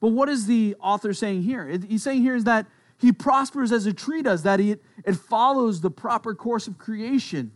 But 0.00 0.08
what 0.08 0.28
is 0.28 0.46
the 0.46 0.76
author 0.80 1.14
saying 1.14 1.42
here? 1.42 1.78
He's 1.88 2.02
saying 2.02 2.22
here 2.22 2.36
is 2.36 2.44
that 2.44 2.66
he 2.98 3.12
prospers 3.12 3.72
as 3.72 3.86
a 3.86 3.92
tree 3.92 4.22
does, 4.22 4.42
that 4.42 4.60
it 4.60 4.80
follows 5.28 5.80
the 5.80 5.90
proper 5.90 6.34
course 6.34 6.66
of 6.66 6.78
creation. 6.78 7.52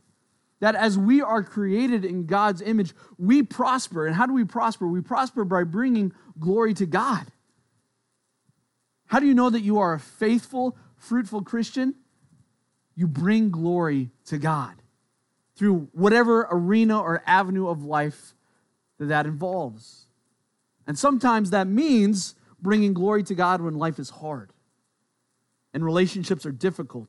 That 0.60 0.74
as 0.74 0.98
we 0.98 1.22
are 1.22 1.42
created 1.42 2.04
in 2.04 2.26
God's 2.26 2.60
image, 2.62 2.92
we 3.16 3.42
prosper. 3.42 4.06
And 4.06 4.16
how 4.16 4.26
do 4.26 4.32
we 4.32 4.44
prosper? 4.44 4.88
We 4.88 5.00
prosper 5.00 5.44
by 5.44 5.64
bringing 5.64 6.12
glory 6.38 6.74
to 6.74 6.86
God. 6.86 7.26
How 9.06 9.20
do 9.20 9.26
you 9.26 9.34
know 9.34 9.50
that 9.50 9.60
you 9.60 9.78
are 9.78 9.94
a 9.94 10.00
faithful, 10.00 10.76
fruitful 10.96 11.42
Christian? 11.42 11.94
You 12.98 13.06
bring 13.06 13.50
glory 13.50 14.10
to 14.26 14.38
God 14.38 14.74
through 15.54 15.88
whatever 15.92 16.48
arena 16.50 16.98
or 16.98 17.22
avenue 17.28 17.68
of 17.68 17.84
life 17.84 18.34
that 18.98 19.06
that 19.06 19.24
involves. 19.24 20.06
And 20.84 20.98
sometimes 20.98 21.50
that 21.50 21.68
means 21.68 22.34
bringing 22.60 22.94
glory 22.94 23.22
to 23.22 23.36
God 23.36 23.60
when 23.60 23.76
life 23.76 24.00
is 24.00 24.10
hard 24.10 24.50
and 25.72 25.84
relationships 25.84 26.44
are 26.44 26.50
difficult 26.50 27.08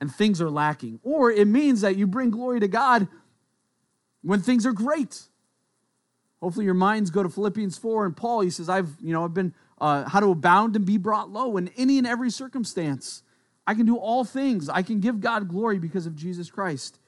and 0.00 0.10
things 0.10 0.40
are 0.40 0.48
lacking. 0.48 0.98
Or 1.02 1.30
it 1.30 1.46
means 1.46 1.82
that 1.82 1.96
you 1.96 2.06
bring 2.06 2.30
glory 2.30 2.60
to 2.60 2.68
God 2.68 3.06
when 4.22 4.40
things 4.40 4.64
are 4.64 4.72
great. 4.72 5.24
Hopefully 6.40 6.64
your 6.64 6.72
minds 6.72 7.10
go 7.10 7.22
to 7.22 7.28
Philippians 7.28 7.76
4 7.76 8.06
and 8.06 8.16
Paul, 8.16 8.40
he 8.40 8.48
says, 8.48 8.70
I've, 8.70 8.88
you 9.02 9.12
know, 9.12 9.26
I've 9.26 9.34
been 9.34 9.52
uh, 9.78 10.08
how 10.08 10.20
to 10.20 10.30
abound 10.30 10.74
and 10.74 10.86
be 10.86 10.96
brought 10.96 11.28
low 11.28 11.58
in 11.58 11.68
any 11.76 11.98
and 11.98 12.06
every 12.06 12.30
circumstance. 12.30 13.22
I 13.66 13.74
can 13.74 13.86
do 13.86 13.96
all 13.96 14.24
things. 14.24 14.68
I 14.68 14.82
can 14.82 15.00
give 15.00 15.20
God 15.20 15.48
glory 15.48 15.78
because 15.78 16.06
of 16.06 16.14
Jesus 16.14 16.50
Christ. 16.50 16.98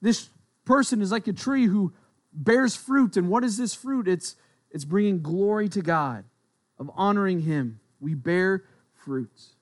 This 0.00 0.28
person 0.64 1.02
is 1.02 1.12
like 1.12 1.26
a 1.28 1.32
tree 1.32 1.66
who 1.66 1.92
bears 2.32 2.74
fruit. 2.74 3.16
And 3.16 3.28
what 3.28 3.44
is 3.44 3.56
this 3.56 3.74
fruit? 3.74 4.08
It's, 4.08 4.36
it's 4.70 4.84
bringing 4.84 5.22
glory 5.22 5.68
to 5.70 5.82
God 5.82 6.24
of 6.78 6.90
honoring 6.94 7.40
him, 7.40 7.80
we 8.00 8.14
bear 8.14 8.64
fruits. 8.92 9.54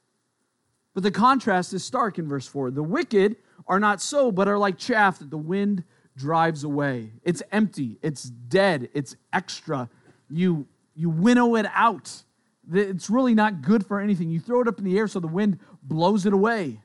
But 0.95 1.03
the 1.03 1.11
contrast 1.11 1.73
is 1.73 1.85
stark 1.85 2.19
in 2.19 2.29
verse 2.29 2.47
4. 2.47 2.71
The 2.71 2.83
wicked 2.83 3.37
are 3.67 3.81
not 3.81 4.01
so, 4.01 4.31
but 4.33 4.49
are 4.49 4.59
like 4.59 4.79
chaff 4.79 5.19
that 5.19 5.31
the 5.31 5.38
wind 5.38 5.85
drives 6.17 6.64
away. 6.64 7.12
It's 7.23 7.43
empty, 7.51 7.99
it's 8.03 8.25
dead, 8.25 8.88
it's 8.95 9.17
extra. 9.33 9.88
You, 10.29 10.67
you 10.95 11.11
winnow 11.11 11.57
it 11.57 11.67
out. 11.75 12.23
It's 12.72 13.11
really 13.11 13.35
not 13.35 13.62
good 13.62 13.87
for 13.87 14.00
anything. 14.00 14.31
You 14.31 14.40
throw 14.40 14.61
it 14.61 14.68
up 14.68 14.79
in 14.79 14.85
the 14.85 14.96
air 14.98 15.07
so 15.07 15.20
the 15.20 15.27
wind 15.27 15.59
blows 15.83 16.27
it 16.27 16.33
away. 16.33 16.81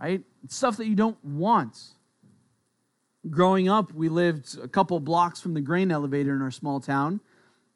Right? 0.00 0.22
It's 0.44 0.56
stuff 0.56 0.76
that 0.78 0.86
you 0.86 0.96
don't 0.96 1.22
want. 1.24 1.78
Growing 3.30 3.68
up, 3.68 3.92
we 3.92 4.08
lived 4.08 4.58
a 4.58 4.66
couple 4.66 4.98
blocks 4.98 5.40
from 5.40 5.54
the 5.54 5.60
grain 5.60 5.92
elevator 5.92 6.34
in 6.34 6.42
our 6.42 6.50
small 6.50 6.80
town. 6.80 7.20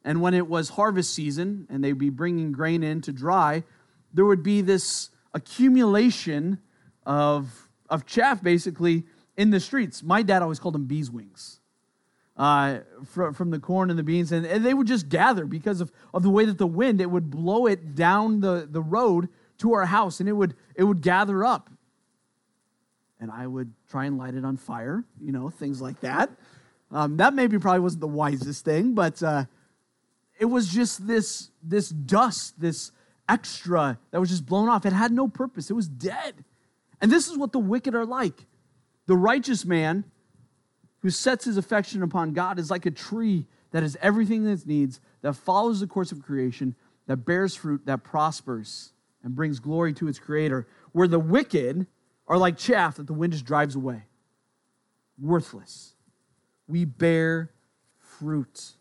And 0.04 0.20
when 0.20 0.34
it 0.34 0.48
was 0.48 0.70
harvest 0.70 1.14
season 1.14 1.66
and 1.70 1.84
they'd 1.84 1.92
be 1.92 2.10
bringing 2.10 2.52
grain 2.52 2.82
in 2.82 3.00
to 3.02 3.12
dry, 3.12 3.64
there 4.12 4.24
would 4.24 4.42
be 4.42 4.60
this 4.60 5.10
accumulation 5.34 6.58
of, 7.04 7.68
of 7.88 8.06
chaff 8.06 8.42
basically 8.42 9.04
in 9.36 9.50
the 9.50 9.60
streets. 9.60 10.02
My 10.02 10.22
dad 10.22 10.42
always 10.42 10.58
called 10.58 10.74
them 10.74 10.86
bees 10.86 11.10
wings. 11.10 11.60
Uh, 12.36 12.80
from, 13.06 13.32
from 13.32 13.50
the 13.50 13.58
corn 13.58 13.88
and 13.88 13.98
the 13.98 14.02
beans, 14.02 14.30
and, 14.30 14.44
and 14.44 14.62
they 14.62 14.74
would 14.74 14.86
just 14.86 15.08
gather 15.08 15.46
because 15.46 15.80
of, 15.80 15.90
of 16.12 16.22
the 16.22 16.28
way 16.28 16.44
that 16.44 16.58
the 16.58 16.66
wind, 16.66 17.00
it 17.00 17.10
would 17.10 17.30
blow 17.30 17.64
it 17.64 17.94
down 17.94 18.40
the, 18.40 18.68
the 18.70 18.82
road 18.82 19.30
to 19.56 19.72
our 19.72 19.86
house, 19.86 20.20
and 20.20 20.28
it 20.28 20.34
would, 20.34 20.54
it 20.74 20.84
would 20.84 21.00
gather 21.00 21.46
up. 21.46 21.70
And 23.18 23.30
I 23.30 23.46
would 23.46 23.72
try 23.88 24.04
and 24.04 24.18
light 24.18 24.34
it 24.34 24.44
on 24.44 24.58
fire, 24.58 25.02
you 25.18 25.32
know, 25.32 25.48
things 25.48 25.80
like 25.80 26.00
that. 26.00 26.28
Um, 26.90 27.16
that 27.16 27.32
maybe 27.32 27.58
probably 27.58 27.80
wasn't 27.80 28.02
the 28.02 28.06
wisest 28.06 28.66
thing, 28.66 28.94
but 28.94 29.22
uh, 29.22 29.46
it 30.38 30.44
was 30.44 30.68
just 30.68 31.06
this, 31.06 31.50
this 31.62 31.88
dust, 31.88 32.60
this 32.60 32.92
extra 33.28 33.98
that 34.10 34.20
was 34.20 34.28
just 34.28 34.44
blown 34.44 34.68
off. 34.68 34.84
It 34.84 34.92
had 34.92 35.10
no 35.10 35.26
purpose, 35.26 35.70
it 35.70 35.74
was 35.74 35.88
dead. 35.88 36.44
And 37.00 37.10
this 37.10 37.28
is 37.28 37.38
what 37.38 37.52
the 37.52 37.58
wicked 37.58 37.94
are 37.94 38.06
like. 38.06 38.44
The 39.06 39.16
righteous 39.16 39.64
man 39.64 40.04
who 41.06 41.10
sets 41.10 41.44
his 41.44 41.56
affection 41.56 42.02
upon 42.02 42.32
God 42.32 42.58
is 42.58 42.68
like 42.68 42.84
a 42.84 42.90
tree 42.90 43.46
that 43.70 43.84
has 43.84 43.96
everything 44.02 44.42
that 44.42 44.60
it 44.62 44.66
needs, 44.66 44.98
that 45.22 45.34
follows 45.34 45.78
the 45.78 45.86
course 45.86 46.10
of 46.10 46.20
creation, 46.20 46.74
that 47.06 47.18
bears 47.18 47.54
fruit, 47.54 47.86
that 47.86 48.02
prospers, 48.02 48.92
and 49.22 49.36
brings 49.36 49.60
glory 49.60 49.92
to 49.92 50.08
its 50.08 50.18
creator. 50.18 50.66
Where 50.90 51.06
the 51.06 51.20
wicked 51.20 51.86
are 52.26 52.36
like 52.36 52.58
chaff 52.58 52.96
that 52.96 53.06
the 53.06 53.12
wind 53.12 53.34
just 53.34 53.44
drives 53.44 53.76
away, 53.76 54.02
worthless. 55.16 55.94
We 56.66 56.84
bear 56.84 57.52
fruit. 58.00 58.72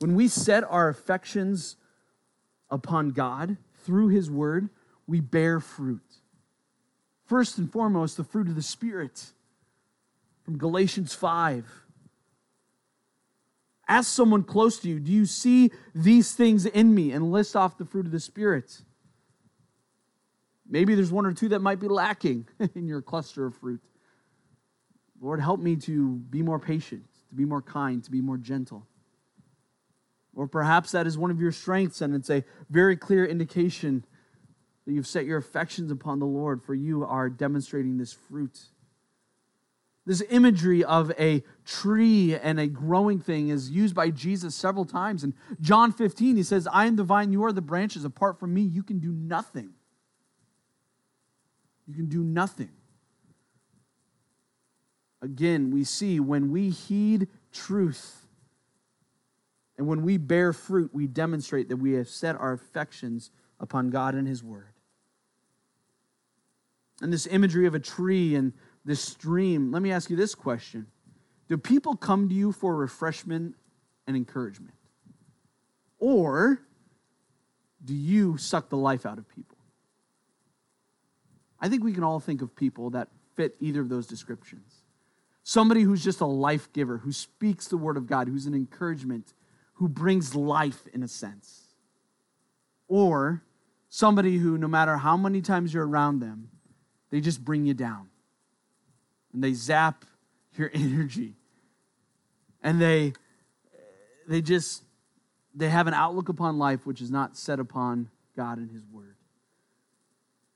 When 0.00 0.14
we 0.16 0.28
set 0.28 0.62
our 0.62 0.90
affections 0.90 1.76
upon 2.68 3.12
God 3.12 3.56
through 3.76 4.08
his 4.08 4.30
word, 4.30 4.68
we 5.06 5.20
bear 5.20 5.58
fruit. 5.58 6.04
First 7.24 7.56
and 7.56 7.72
foremost, 7.72 8.18
the 8.18 8.24
fruit 8.24 8.46
of 8.46 8.56
the 8.56 8.60
Spirit 8.60 9.32
from 10.44 10.58
Galatians 10.58 11.14
5. 11.14 11.66
Ask 13.88 14.10
someone 14.10 14.44
close 14.44 14.78
to 14.80 14.88
you, 14.88 14.98
do 14.98 15.12
you 15.12 15.26
see 15.26 15.70
these 15.94 16.32
things 16.32 16.66
in 16.66 16.94
me? 16.94 17.12
And 17.12 17.32
list 17.32 17.54
off 17.56 17.76
the 17.76 17.84
fruit 17.84 18.06
of 18.06 18.12
the 18.12 18.20
Spirit. 18.20 18.80
Maybe 20.68 20.94
there's 20.94 21.12
one 21.12 21.26
or 21.26 21.32
two 21.32 21.50
that 21.50 21.60
might 21.60 21.80
be 21.80 21.88
lacking 21.88 22.48
in 22.74 22.86
your 22.86 23.02
cluster 23.02 23.46
of 23.46 23.54
fruit. 23.56 23.80
Lord, 25.20 25.40
help 25.40 25.60
me 25.60 25.76
to 25.76 26.16
be 26.16 26.42
more 26.42 26.58
patient, 26.58 27.04
to 27.28 27.34
be 27.34 27.44
more 27.44 27.62
kind, 27.62 28.02
to 28.04 28.10
be 28.10 28.20
more 28.20 28.36
gentle. 28.36 28.86
Or 30.34 30.48
perhaps 30.48 30.92
that 30.92 31.06
is 31.06 31.16
one 31.16 31.30
of 31.30 31.40
your 31.40 31.52
strengths, 31.52 32.00
and 32.00 32.14
it's 32.14 32.30
a 32.30 32.44
very 32.68 32.96
clear 32.96 33.24
indication 33.24 34.04
that 34.84 34.92
you've 34.92 35.06
set 35.06 35.24
your 35.24 35.38
affections 35.38 35.90
upon 35.90 36.18
the 36.18 36.26
Lord, 36.26 36.62
for 36.62 36.74
you 36.74 37.04
are 37.04 37.30
demonstrating 37.30 37.96
this 37.96 38.12
fruit. 38.12 38.58
This 40.06 40.22
imagery 40.28 40.84
of 40.84 41.12
a 41.18 41.42
tree 41.64 42.36
and 42.36 42.60
a 42.60 42.66
growing 42.66 43.20
thing 43.20 43.48
is 43.48 43.70
used 43.70 43.94
by 43.94 44.10
Jesus 44.10 44.54
several 44.54 44.84
times. 44.84 45.24
In 45.24 45.32
John 45.60 45.92
15, 45.92 46.36
he 46.36 46.42
says, 46.42 46.68
I 46.70 46.84
am 46.84 46.96
the 46.96 47.04
vine, 47.04 47.32
you 47.32 47.42
are 47.44 47.52
the 47.52 47.62
branches. 47.62 48.04
Apart 48.04 48.38
from 48.38 48.52
me, 48.52 48.60
you 48.60 48.82
can 48.82 48.98
do 48.98 49.12
nothing. 49.12 49.70
You 51.86 51.94
can 51.94 52.06
do 52.06 52.22
nothing. 52.22 52.70
Again, 55.22 55.70
we 55.70 55.84
see 55.84 56.20
when 56.20 56.50
we 56.50 56.68
heed 56.68 57.28
truth 57.50 58.24
and 59.76 59.86
when 59.86 60.02
we 60.02 60.18
bear 60.18 60.52
fruit, 60.52 60.90
we 60.92 61.06
demonstrate 61.06 61.68
that 61.68 61.78
we 61.78 61.92
have 61.92 62.08
set 62.08 62.36
our 62.36 62.52
affections 62.52 63.30
upon 63.58 63.90
God 63.90 64.14
and 64.14 64.28
His 64.28 64.42
Word. 64.42 64.68
And 67.00 67.12
this 67.12 67.26
imagery 67.26 67.66
of 67.66 67.74
a 67.74 67.80
tree 67.80 68.36
and 68.36 68.52
this 68.84 69.00
stream, 69.00 69.72
let 69.72 69.82
me 69.82 69.90
ask 69.90 70.10
you 70.10 70.16
this 70.16 70.34
question 70.34 70.86
Do 71.48 71.56
people 71.56 71.96
come 71.96 72.28
to 72.28 72.34
you 72.34 72.52
for 72.52 72.76
refreshment 72.76 73.54
and 74.06 74.16
encouragement? 74.16 74.74
Or 75.98 76.60
do 77.82 77.94
you 77.94 78.36
suck 78.36 78.68
the 78.68 78.76
life 78.76 79.06
out 79.06 79.18
of 79.18 79.28
people? 79.28 79.56
I 81.60 81.68
think 81.68 81.82
we 81.82 81.92
can 81.92 82.04
all 82.04 82.20
think 82.20 82.42
of 82.42 82.54
people 82.54 82.90
that 82.90 83.08
fit 83.36 83.56
either 83.60 83.80
of 83.80 83.88
those 83.88 84.06
descriptions. 84.06 84.82
Somebody 85.42 85.82
who's 85.82 86.04
just 86.04 86.20
a 86.20 86.26
life 86.26 86.72
giver, 86.72 86.98
who 86.98 87.12
speaks 87.12 87.68
the 87.68 87.76
word 87.76 87.96
of 87.96 88.06
God, 88.06 88.28
who's 88.28 88.46
an 88.46 88.54
encouragement, 88.54 89.32
who 89.74 89.88
brings 89.88 90.34
life 90.34 90.86
in 90.92 91.02
a 91.02 91.08
sense. 91.08 91.68
Or 92.88 93.42
somebody 93.88 94.38
who, 94.38 94.58
no 94.58 94.68
matter 94.68 94.96
how 94.96 95.16
many 95.16 95.40
times 95.40 95.72
you're 95.72 95.86
around 95.86 96.20
them, 96.20 96.48
they 97.10 97.20
just 97.20 97.44
bring 97.44 97.66
you 97.66 97.74
down 97.74 98.08
and 99.34 99.44
they 99.44 99.52
zap 99.52 100.06
your 100.56 100.70
energy. 100.74 101.34
And 102.62 102.80
they 102.80 103.12
they 104.26 104.40
just 104.40 104.82
they 105.54 105.68
have 105.68 105.86
an 105.86 105.94
outlook 105.94 106.30
upon 106.30 106.58
life 106.58 106.86
which 106.86 107.02
is 107.02 107.10
not 107.10 107.36
set 107.36 107.60
upon 107.60 108.08
god 108.34 108.56
and 108.56 108.70
his 108.70 108.86
word. 108.86 109.16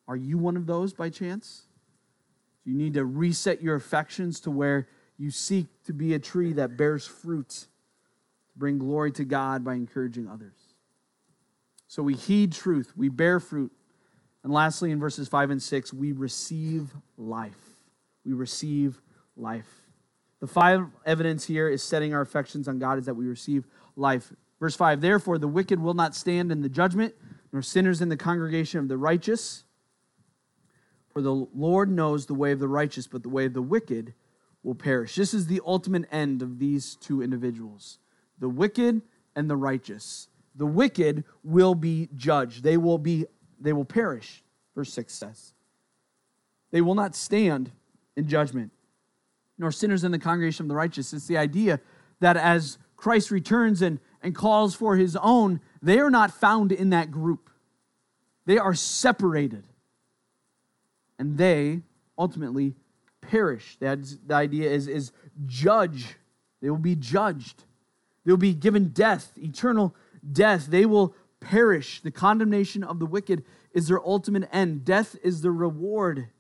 Are 0.07 0.17
you 0.17 0.39
one 0.39 0.57
of 0.57 0.67
those 0.67 0.95
by 0.95 1.11
chance? 1.11 1.65
You 2.65 2.75
need 2.75 2.95
to 2.95 3.05
reset 3.05 3.63
your 3.63 3.75
affections 3.75 4.41
to 4.41 4.51
where 4.51 4.89
you 5.19 5.31
seek 5.31 5.67
to 5.85 5.93
be 5.93 6.15
a 6.15 6.19
tree 6.19 6.55
that 6.55 6.79
bears 6.79 7.07
fruit 7.07 7.49
to 7.49 7.67
bring 8.57 8.79
glory 8.79 9.13
to 9.13 9.25
god 9.25 9.65
by 9.65 9.75
encouraging 9.75 10.29
others. 10.29 10.57
So 11.89 12.03
we 12.03 12.15
heed 12.15 12.53
truth 12.53 12.95
we 12.97 13.11
bear 13.11 13.41
fruit 13.41 13.73
and 14.49 14.53
lastly, 14.53 14.91
in 14.91 14.99
verses 14.99 15.29
5 15.29 15.51
and 15.51 15.63
6, 15.63 15.93
we 15.93 16.13
receive 16.13 16.95
life. 17.17 17.68
We 18.29 18.35
receive 18.35 19.01
life. 19.39 19.87
The 20.41 20.47
five 20.47 20.85
evidence 21.07 21.47
here 21.47 21.67
is 21.67 21.83
setting 21.83 22.13
our 22.13 22.21
affections 22.21 22.69
on 22.69 22.79
God 22.79 22.99
is 22.99 23.07
that 23.07 23.15
we 23.15 23.27
receive 23.27 23.67
life. 23.97 24.31
Verse 24.61 24.77
5 24.77 25.01
Therefore, 25.01 25.39
the 25.39 25.49
wicked 25.49 25.81
will 25.81 25.95
not 25.95 26.15
stand 26.15 26.53
in 26.53 26.61
the 26.61 26.69
judgment, 26.69 27.15
nor 27.55 27.63
sinners 27.63 28.03
in 28.03 28.11
the 28.11 28.19
congregation 28.19 28.81
of 28.81 28.89
the 28.89 28.99
righteous. 28.99 29.65
For 31.09 31.23
the 31.23 31.33
Lord 31.33 31.91
knows 31.91 32.27
the 32.27 32.35
way 32.35 32.53
of 32.53 32.59
the 32.59 32.69
righteous, 32.69 33.07
but 33.07 33.23
the 33.23 33.31
way 33.31 33.47
of 33.47 33.55
the 33.55 33.63
wicked 33.63 34.13
will 34.63 34.75
perish. 34.75 35.15
This 35.15 35.33
is 35.33 35.47
the 35.47 35.63
ultimate 35.65 36.05
end 36.13 36.43
of 36.43 36.59
these 36.59 36.97
two 36.97 37.23
individuals 37.23 37.99
the 38.39 38.51
wicked 38.51 39.01
and 39.35 39.49
the 39.49 39.57
righteous. 39.57 40.29
The 40.55 40.67
wicked 40.67 41.25
will 41.43 41.75
be 41.75 42.11
judged, 42.15 42.63
they 42.63 42.77
will 42.77 42.99
be 42.99 43.25
they 43.59 43.73
will 43.73 43.87
perish. 43.87 44.45
Verse 44.75 44.93
6 44.93 45.15
says, 45.15 45.55
They 46.73 46.83
will 46.83 46.95
not 46.95 47.17
stand 47.17 47.73
in 48.19 48.27
judgment, 48.27 48.73
nor 49.59 49.71
sinners 49.71 50.03
in 50.03 50.11
the 50.11 50.19
congregation 50.19 50.65
of 50.65 50.69
the 50.69 50.75
righteous. 50.75 51.13
It's 51.13 51.29
the 51.29 51.39
idea 51.39 51.81
that 52.19 52.37
as 52.37 52.77
Christ 52.97 53.31
returns 53.31 53.81
and, 53.81 54.01
and 54.21 54.35
calls 54.35 54.75
for 54.75 54.97
his 54.97 55.17
own, 55.23 55.61
they 55.81 56.01
are 56.01 56.11
not 56.11 56.33
found 56.33 56.73
in 56.73 56.91
that 56.91 57.13
group. 57.13 57.49
They 58.45 58.59
are 58.59 58.75
separated. 58.75 59.63
And 61.17 61.39
they 61.39 61.83
ultimately 62.19 62.75
perish. 63.21 63.77
That's, 63.79 64.19
the 64.27 64.35
idea 64.35 64.69
is, 64.69 64.89
is 64.89 65.13
judge. 65.47 66.17
They 66.61 66.71
will 66.71 66.79
be 66.79 66.97
judged. 66.97 67.63
They 68.25 68.33
will 68.33 68.37
be 68.37 68.55
given 68.55 68.89
death, 68.89 69.33
eternal 69.37 69.95
death. 70.33 70.67
They 70.67 70.87
will 70.87 71.15
perish. 71.39 72.01
The 72.01 72.11
condemnation 72.11 72.83
of 72.83 72.99
the 72.99 73.07
wicked 73.07 73.45
is 73.73 73.87
their 73.87 74.05
ultimate 74.05 74.49
end. 74.53 74.85
Death 74.85 75.15
is 75.23 75.43
the 75.43 75.53
reward. 75.53 76.31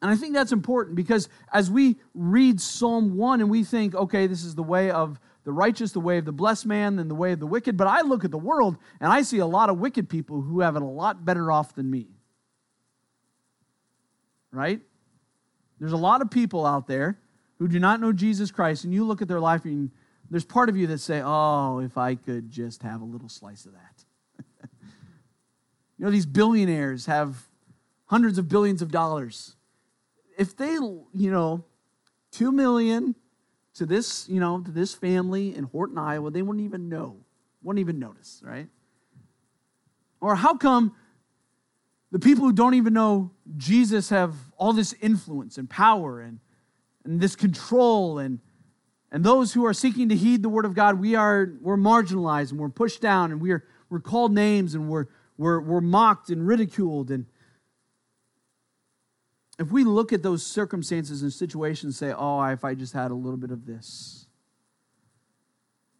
And 0.00 0.10
I 0.10 0.16
think 0.16 0.34
that's 0.34 0.52
important 0.52 0.96
because 0.96 1.28
as 1.52 1.70
we 1.70 1.96
read 2.14 2.60
Psalm 2.60 3.16
1 3.16 3.40
and 3.40 3.50
we 3.50 3.64
think, 3.64 3.94
okay, 3.94 4.26
this 4.26 4.44
is 4.44 4.54
the 4.54 4.62
way 4.62 4.90
of 4.90 5.18
the 5.44 5.52
righteous, 5.52 5.92
the 5.92 6.00
way 6.00 6.18
of 6.18 6.24
the 6.24 6.32
blessed 6.32 6.66
man, 6.66 6.98
and 6.98 7.10
the 7.10 7.14
way 7.14 7.32
of 7.32 7.40
the 7.40 7.46
wicked, 7.46 7.76
but 7.76 7.86
I 7.86 8.02
look 8.02 8.24
at 8.24 8.30
the 8.30 8.38
world 8.38 8.76
and 9.00 9.10
I 9.10 9.22
see 9.22 9.38
a 9.38 9.46
lot 9.46 9.70
of 9.70 9.78
wicked 9.78 10.08
people 10.08 10.42
who 10.42 10.60
have 10.60 10.76
it 10.76 10.82
a 10.82 10.86
lot 10.86 11.24
better 11.24 11.50
off 11.50 11.74
than 11.74 11.90
me. 11.90 12.06
Right? 14.52 14.80
There's 15.80 15.92
a 15.92 15.96
lot 15.96 16.22
of 16.22 16.30
people 16.30 16.66
out 16.66 16.86
there 16.86 17.18
who 17.58 17.66
do 17.66 17.80
not 17.80 18.00
know 18.00 18.12
Jesus 18.12 18.50
Christ, 18.50 18.84
and 18.84 18.94
you 18.94 19.04
look 19.04 19.20
at 19.20 19.28
their 19.28 19.40
life 19.40 19.64
and 19.64 19.90
there's 20.30 20.44
part 20.44 20.68
of 20.68 20.76
you 20.76 20.86
that 20.88 20.98
say, 20.98 21.22
oh, 21.24 21.78
if 21.78 21.96
I 21.96 22.14
could 22.14 22.50
just 22.50 22.82
have 22.82 23.00
a 23.00 23.04
little 23.04 23.28
slice 23.28 23.64
of 23.64 23.72
that. 23.72 24.04
you 25.98 26.04
know, 26.04 26.10
these 26.10 26.26
billionaires 26.26 27.06
have 27.06 27.48
hundreds 28.06 28.38
of 28.38 28.48
billions 28.48 28.82
of 28.82 28.90
dollars. 28.90 29.56
If 30.38 30.56
they, 30.56 30.72
you 30.72 31.10
know, 31.12 31.64
two 32.30 32.52
million 32.52 33.14
to 33.74 33.84
this, 33.84 34.26
you 34.28 34.40
know, 34.40 34.60
to 34.60 34.70
this 34.70 34.94
family 34.94 35.54
in 35.54 35.64
Horton, 35.64 35.98
Iowa, 35.98 36.30
they 36.30 36.42
wouldn't 36.42 36.64
even 36.64 36.88
know, 36.88 37.16
wouldn't 37.62 37.80
even 37.80 37.98
notice, 37.98 38.40
right? 38.44 38.68
Or 40.20 40.36
how 40.36 40.56
come 40.56 40.94
the 42.10 42.20
people 42.20 42.44
who 42.44 42.52
don't 42.52 42.74
even 42.74 42.94
know 42.94 43.32
Jesus 43.56 44.08
have 44.10 44.34
all 44.56 44.72
this 44.72 44.94
influence 45.00 45.58
and 45.58 45.68
power 45.68 46.20
and, 46.20 46.38
and 47.04 47.20
this 47.20 47.36
control 47.36 48.18
and 48.18 48.38
and 49.10 49.24
those 49.24 49.54
who 49.54 49.64
are 49.64 49.72
seeking 49.72 50.10
to 50.10 50.14
heed 50.14 50.42
the 50.42 50.50
word 50.50 50.66
of 50.66 50.74
God, 50.74 51.00
we 51.00 51.14
are 51.14 51.54
we're 51.62 51.78
marginalized 51.78 52.50
and 52.50 52.60
we're 52.60 52.68
pushed 52.68 53.00
down 53.00 53.32
and 53.32 53.40
we're 53.40 53.64
we're 53.88 54.00
called 54.00 54.32
names 54.34 54.74
and 54.74 54.88
we're 54.88 55.06
we're, 55.38 55.60
we're 55.60 55.80
mocked 55.80 56.30
and 56.30 56.46
ridiculed 56.46 57.10
and 57.10 57.24
if 59.58 59.72
we 59.72 59.84
look 59.84 60.12
at 60.12 60.22
those 60.22 60.46
circumstances 60.46 61.22
and 61.22 61.32
situations, 61.32 62.00
and 62.00 62.10
say, 62.10 62.14
oh, 62.16 62.42
if 62.44 62.64
I 62.64 62.74
just 62.74 62.92
had 62.92 63.10
a 63.10 63.14
little 63.14 63.36
bit 63.36 63.50
of 63.50 63.66
this, 63.66 64.26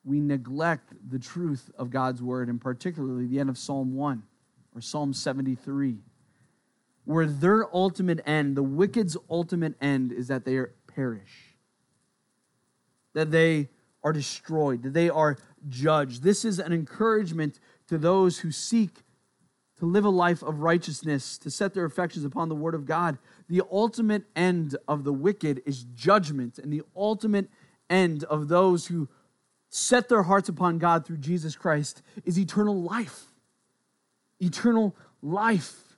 we 0.05 0.21
neglect 0.21 0.92
the 1.11 1.18
truth 1.18 1.71
of 1.77 1.90
God's 1.90 2.23
word, 2.23 2.49
and 2.49 2.61
particularly 2.61 3.27
the 3.27 3.40
end 3.40 3.51
of 3.51 3.59
Psalm 3.59 3.94
1 3.94 4.23
or 4.75 4.81
Psalm 4.81 5.12
73, 5.12 5.99
where 7.05 7.27
their 7.27 7.75
ultimate 7.75 8.21
end, 8.27 8.57
the 8.57 8.62
wicked's 8.62 9.16
ultimate 9.29 9.75
end, 9.81 10.12
is 10.12 10.29
that 10.29 10.44
they 10.44 10.61
perish, 10.87 11.57
that 13.14 13.31
they 13.31 13.68
are 14.05 14.12
destroyed, 14.12 14.83
that 14.85 14.94
they 14.94 15.11
are 15.11 15.37
judged. 15.68 16.23
This 16.23 16.44
is 16.44 16.59
an 16.59 16.73
encouragement 16.73 17.59
to 17.88 17.99
those 17.99 18.38
who 18.38 18.53
seek 18.53 19.03
to 19.79 19.87
live 19.87 20.05
a 20.05 20.11
life 20.11 20.42
of 20.42 20.61
righteousness, 20.61 21.38
to 21.38 21.51
set 21.51 21.73
their 21.73 21.85
affections 21.85 22.25
upon 22.25 22.49
the 22.49 22.55
word 22.55 22.75
of 22.75 22.85
God. 22.85 23.16
The 23.48 23.62
ultimate 23.70 24.24
end 24.37 24.76
of 24.87 25.04
the 25.04 25.12
wicked 25.12 25.62
is 25.64 25.84
judgment, 25.94 26.58
and 26.58 26.72
the 26.72 26.82
ultimate 26.94 27.48
end 27.88 28.24
of 28.24 28.48
those 28.48 28.87
who 28.87 29.08
set 29.70 30.08
their 30.08 30.22
hearts 30.22 30.48
upon 30.48 30.78
God 30.78 31.06
through 31.06 31.18
Jesus 31.18 31.56
Christ 31.56 32.02
is 32.24 32.38
eternal 32.38 32.82
life. 32.82 33.24
Eternal 34.40 34.94
life. 35.22 35.96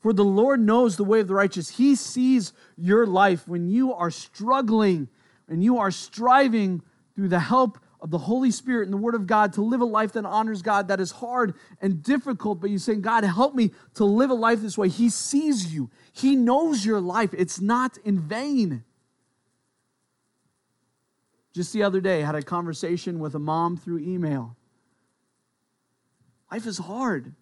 For 0.00 0.12
the 0.12 0.24
Lord 0.24 0.60
knows 0.60 0.96
the 0.96 1.04
way 1.04 1.20
of 1.20 1.28
the 1.28 1.34
righteous. 1.34 1.70
He 1.70 1.94
sees 1.94 2.52
your 2.76 3.06
life 3.06 3.46
when 3.46 3.68
you 3.68 3.94
are 3.94 4.10
struggling 4.10 5.08
and 5.48 5.62
you 5.62 5.78
are 5.78 5.90
striving 5.90 6.82
through 7.14 7.28
the 7.28 7.40
help 7.40 7.78
of 8.02 8.10
the 8.10 8.18
Holy 8.18 8.50
Spirit 8.50 8.84
and 8.84 8.92
the 8.92 8.98
Word 8.98 9.14
of 9.14 9.28
God 9.28 9.52
to 9.52 9.62
live 9.62 9.80
a 9.80 9.86
life 9.86 10.12
that 10.12 10.24
honors 10.24 10.60
God 10.60 10.88
that 10.88 10.98
is 10.98 11.12
hard 11.12 11.54
and 11.80 12.02
difficult, 12.02 12.60
but 12.60 12.68
you're 12.68 12.80
saying, 12.80 13.00
God, 13.00 13.22
help 13.22 13.54
me 13.54 13.70
to 13.94 14.04
live 14.04 14.30
a 14.30 14.34
life 14.34 14.60
this 14.60 14.76
way. 14.76 14.88
He 14.88 15.08
sees 15.08 15.72
you, 15.72 15.88
He 16.12 16.34
knows 16.34 16.84
your 16.84 17.00
life. 17.00 17.32
It's 17.32 17.60
not 17.60 17.96
in 18.04 18.18
vain. 18.18 18.82
Just 21.54 21.72
the 21.72 21.84
other 21.84 22.00
day, 22.00 22.22
I 22.22 22.26
had 22.26 22.34
a 22.34 22.42
conversation 22.42 23.20
with 23.20 23.34
a 23.34 23.38
mom 23.38 23.76
through 23.76 24.00
email. 24.00 24.56
Life 26.50 26.66
is 26.66 26.78
hard. 26.78 27.34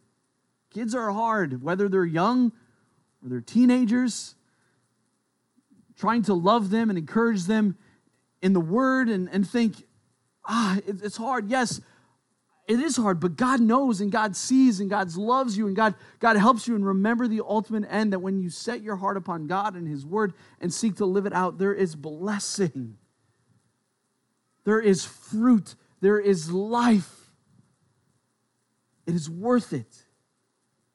Kids 0.74 0.94
are 0.94 1.10
hard, 1.10 1.62
whether 1.62 1.88
they're 1.88 2.04
young 2.04 2.52
or 3.22 3.28
they're 3.28 3.40
teenagers. 3.40 4.34
Trying 5.96 6.22
to 6.22 6.34
love 6.34 6.70
them 6.70 6.90
and 6.90 6.98
encourage 6.98 7.44
them 7.44 7.78
in 8.42 8.52
the 8.52 8.60
Word 8.60 9.08
and, 9.08 9.28
and 9.30 9.48
think, 9.48 9.84
ah, 10.46 10.78
it's 10.86 11.16
hard. 11.16 11.48
Yes, 11.48 11.80
it 12.70 12.78
is 12.78 12.96
hard, 12.96 13.18
but 13.18 13.36
God 13.36 13.60
knows 13.60 14.00
and 14.00 14.12
God 14.12 14.36
sees 14.36 14.78
and 14.78 14.88
God 14.88 15.12
loves 15.16 15.58
you 15.58 15.66
and 15.66 15.74
God, 15.74 15.96
God 16.20 16.36
helps 16.36 16.68
you. 16.68 16.76
And 16.76 16.86
remember 16.86 17.26
the 17.26 17.40
ultimate 17.44 17.84
end 17.90 18.12
that 18.12 18.20
when 18.20 18.38
you 18.38 18.48
set 18.48 18.80
your 18.80 18.94
heart 18.94 19.16
upon 19.16 19.48
God 19.48 19.74
and 19.74 19.88
His 19.88 20.06
Word 20.06 20.34
and 20.60 20.72
seek 20.72 20.96
to 20.98 21.04
live 21.04 21.26
it 21.26 21.32
out, 21.32 21.58
there 21.58 21.74
is 21.74 21.96
blessing, 21.96 22.96
there 24.64 24.80
is 24.80 25.04
fruit, 25.04 25.74
there 26.00 26.20
is 26.20 26.52
life. 26.52 27.32
It 29.04 29.16
is 29.16 29.28
worth 29.28 29.72
it 29.72 30.04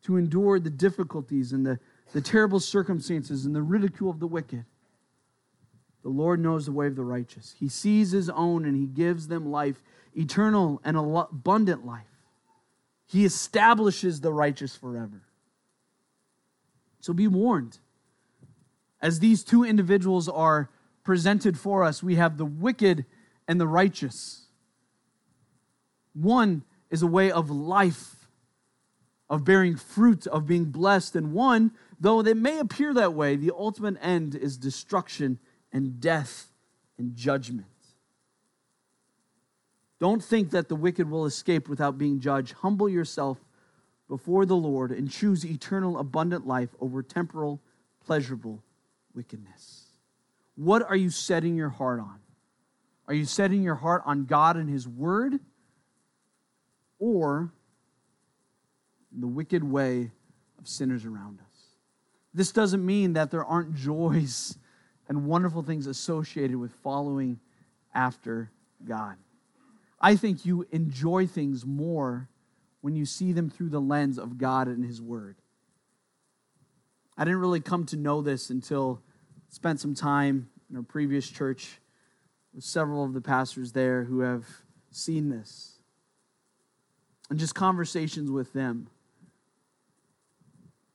to 0.03 0.15
endure 0.15 0.61
the 0.61 0.69
difficulties 0.69 1.51
and 1.51 1.65
the, 1.65 1.77
the 2.13 2.21
terrible 2.21 2.61
circumstances 2.61 3.45
and 3.45 3.53
the 3.53 3.61
ridicule 3.61 4.09
of 4.09 4.21
the 4.21 4.27
wicked. 4.27 4.63
The 6.05 6.11
Lord 6.11 6.39
knows 6.39 6.67
the 6.67 6.71
way 6.71 6.85
of 6.85 6.95
the 6.95 7.03
righteous. 7.03 7.55
He 7.59 7.67
sees 7.67 8.11
his 8.11 8.29
own 8.29 8.63
and 8.63 8.77
he 8.77 8.85
gives 8.85 9.27
them 9.27 9.49
life, 9.49 9.81
eternal 10.15 10.79
and 10.83 10.95
abundant 10.95 11.83
life. 11.83 12.05
He 13.07 13.25
establishes 13.25 14.21
the 14.21 14.31
righteous 14.31 14.75
forever. 14.75 15.23
So 16.99 17.11
be 17.11 17.27
warned. 17.27 17.79
As 19.01 19.19
these 19.19 19.43
two 19.43 19.63
individuals 19.63 20.29
are 20.29 20.69
presented 21.03 21.57
for 21.57 21.83
us, 21.83 22.03
we 22.03 22.17
have 22.17 22.37
the 22.37 22.45
wicked 22.45 23.05
and 23.47 23.59
the 23.59 23.67
righteous. 23.67 24.45
One 26.13 26.65
is 26.91 27.01
a 27.01 27.07
way 27.07 27.31
of 27.31 27.49
life, 27.49 28.27
of 29.27 29.43
bearing 29.43 29.75
fruit, 29.75 30.27
of 30.27 30.45
being 30.45 30.65
blessed, 30.65 31.15
and 31.15 31.33
one, 31.33 31.71
though 31.99 32.19
it 32.19 32.37
may 32.37 32.59
appear 32.59 32.93
that 32.93 33.15
way, 33.15 33.35
the 33.35 33.51
ultimate 33.57 33.97
end 34.03 34.35
is 34.35 34.55
destruction 34.55 35.39
and 35.75 35.99
death 35.99 36.53
and 36.97 37.17
judgment. 37.17 37.67
Don't 39.99 40.23
think 40.23 40.51
that 40.51 40.69
the 40.69 40.75
wicked 40.75 41.09
will 41.09 41.25
escape 41.25 41.67
without 41.67 41.97
being 41.97 42.21
judged. 42.21 42.53
Humble 42.53 42.87
yourself 42.87 43.39
before 44.07 44.45
the 44.45 44.55
Lord 44.55 44.91
and 44.91 45.11
choose 45.11 45.45
eternal, 45.45 45.97
abundant 45.97 46.47
life 46.47 46.69
over 46.79 47.03
temporal, 47.03 47.59
pleasurable 48.05 48.63
wickedness. 49.13 49.87
What 50.55 50.81
are 50.81 50.95
you 50.95 51.09
setting 51.09 51.57
your 51.57 51.69
heart 51.69 51.99
on? 51.99 52.19
Are 53.09 53.13
you 53.13 53.25
setting 53.25 53.61
your 53.61 53.75
heart 53.75 54.01
on 54.05 54.23
God 54.23 54.55
and 54.55 54.69
His 54.69 54.87
Word 54.87 55.41
or 56.99 57.51
the 59.11 59.27
wicked 59.27 59.63
way 59.65 60.11
of 60.57 60.69
sinners 60.69 61.03
around 61.03 61.39
us? 61.41 61.63
This 62.33 62.53
doesn't 62.53 62.85
mean 62.85 63.11
that 63.13 63.29
there 63.29 63.43
aren't 63.43 63.75
joys 63.75 64.57
and 65.07 65.25
wonderful 65.25 65.63
things 65.63 65.87
associated 65.87 66.57
with 66.57 66.71
following 66.71 67.39
after 67.93 68.51
God. 68.87 69.15
I 69.99 70.15
think 70.15 70.45
you 70.45 70.67
enjoy 70.71 71.27
things 71.27 71.65
more 71.65 72.29
when 72.81 72.95
you 72.95 73.05
see 73.05 73.31
them 73.31 73.49
through 73.49 73.69
the 73.69 73.81
lens 73.81 74.19
of 74.19 74.37
God 74.37 74.67
and 74.67 74.83
His 74.83 75.01
Word. 75.01 75.37
I 77.17 77.23
didn't 77.23 77.39
really 77.39 77.61
come 77.61 77.85
to 77.87 77.97
know 77.97 78.21
this 78.21 78.49
until 78.49 79.01
I 79.07 79.55
spent 79.55 79.79
some 79.79 79.95
time 79.95 80.49
in 80.69 80.75
our 80.75 80.83
previous 80.83 81.29
church 81.29 81.79
with 82.53 82.63
several 82.63 83.03
of 83.03 83.13
the 83.13 83.21
pastors 83.21 83.71
there 83.71 84.03
who 84.03 84.19
have 84.19 84.45
seen 84.91 85.29
this. 85.29 85.79
And 87.29 87.39
just 87.39 87.55
conversations 87.55 88.29
with 88.29 88.53
them, 88.53 88.89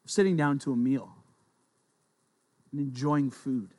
sitting 0.06 0.36
down 0.36 0.58
to 0.60 0.72
a 0.72 0.76
meal 0.76 1.10
and 2.70 2.80
enjoying 2.80 3.30
food 3.30 3.74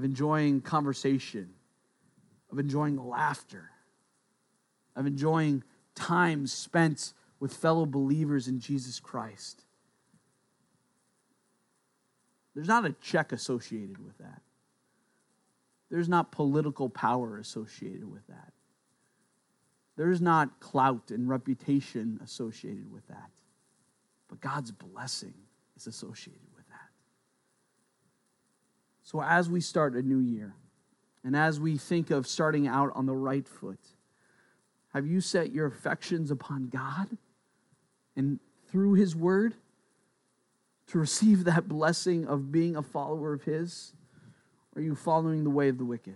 of 0.00 0.04
enjoying 0.04 0.62
conversation, 0.62 1.50
of 2.50 2.58
enjoying 2.58 2.96
laughter, 2.96 3.68
of 4.96 5.04
enjoying 5.06 5.62
time 5.94 6.46
spent 6.46 7.12
with 7.38 7.52
fellow 7.52 7.84
believers 7.84 8.48
in 8.48 8.60
Jesus 8.60 8.98
Christ. 8.98 9.62
There's 12.54 12.66
not 12.66 12.86
a 12.86 12.94
check 13.02 13.30
associated 13.30 14.02
with 14.02 14.16
that. 14.16 14.40
There's 15.90 16.08
not 16.08 16.32
political 16.32 16.88
power 16.88 17.36
associated 17.36 18.10
with 18.10 18.26
that. 18.28 18.54
There's 19.98 20.22
not 20.22 20.60
clout 20.60 21.10
and 21.10 21.28
reputation 21.28 22.20
associated 22.24 22.90
with 22.90 23.06
that. 23.08 23.28
But 24.28 24.40
God's 24.40 24.70
blessing 24.70 25.34
is 25.76 25.86
associated 25.86 26.40
so, 29.10 29.20
as 29.20 29.50
we 29.50 29.60
start 29.60 29.96
a 29.96 30.02
new 30.02 30.20
year, 30.20 30.54
and 31.24 31.34
as 31.34 31.58
we 31.58 31.76
think 31.76 32.12
of 32.12 32.28
starting 32.28 32.68
out 32.68 32.92
on 32.94 33.06
the 33.06 33.16
right 33.16 33.48
foot, 33.48 33.80
have 34.94 35.04
you 35.04 35.20
set 35.20 35.50
your 35.50 35.66
affections 35.66 36.30
upon 36.30 36.68
God 36.68 37.08
and 38.14 38.38
through 38.70 38.92
His 38.92 39.16
Word 39.16 39.54
to 40.86 40.98
receive 40.98 41.42
that 41.42 41.66
blessing 41.66 42.24
of 42.24 42.52
being 42.52 42.76
a 42.76 42.82
follower 42.82 43.32
of 43.32 43.42
His? 43.42 43.94
Or 44.76 44.80
are 44.80 44.84
you 44.84 44.94
following 44.94 45.42
the 45.42 45.50
way 45.50 45.68
of 45.68 45.78
the 45.78 45.84
wicked? 45.84 46.14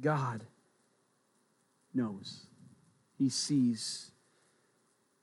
God 0.00 0.42
knows, 1.94 2.46
He 3.16 3.28
sees, 3.28 4.10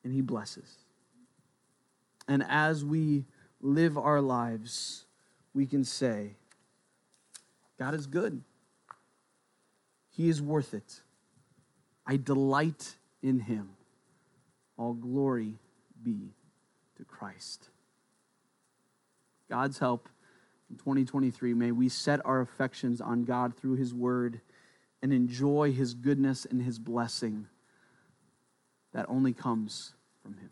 and 0.05 0.13
He 0.13 0.21
blesses. 0.21 0.77
And 2.25 2.41
as 2.47 2.85
we 2.85 3.25
live 3.63 3.97
our 3.97 4.21
lives, 4.21 5.05
we 5.53 5.65
can 5.65 5.83
say, 5.83 6.35
God 7.79 7.95
is 7.95 8.05
good. 8.05 8.43
He 10.11 10.29
is 10.29 10.41
worth 10.41 10.73
it. 10.73 11.01
I 12.05 12.17
delight 12.17 12.95
in 13.23 13.39
him. 13.39 13.69
All 14.77 14.93
glory 14.93 15.55
be 16.03 16.33
to 16.97 17.05
Christ. 17.05 17.69
God's 19.49 19.79
help 19.79 20.09
in 20.69 20.77
2023, 20.77 21.53
may 21.53 21.71
we 21.71 21.87
set 21.87 22.19
our 22.25 22.41
affections 22.41 22.99
on 22.99 23.23
God 23.23 23.55
through 23.55 23.75
his 23.75 23.93
word 23.93 24.41
and 25.01 25.13
enjoy 25.13 25.71
his 25.71 25.93
goodness 25.93 26.45
and 26.45 26.61
his 26.61 26.79
blessing 26.79 27.47
that 28.93 29.05
only 29.07 29.33
comes 29.33 29.93
from 30.21 30.33
him. 30.33 30.49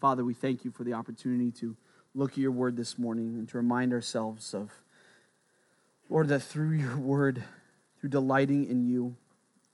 Father, 0.00 0.24
we 0.24 0.34
thank 0.34 0.64
you 0.64 0.70
for 0.70 0.84
the 0.84 0.92
opportunity 0.92 1.50
to 1.50 1.76
look 2.14 2.32
at 2.32 2.38
your 2.38 2.52
word 2.52 2.76
this 2.76 2.98
morning 2.98 3.34
and 3.34 3.48
to 3.48 3.56
remind 3.56 3.92
ourselves 3.92 4.54
of, 4.54 4.70
Lord, 6.08 6.28
that 6.28 6.40
through 6.40 6.72
your 6.72 6.96
word, 6.96 7.42
through 7.98 8.10
delighting 8.10 8.66
in 8.66 8.84
you 8.84 9.16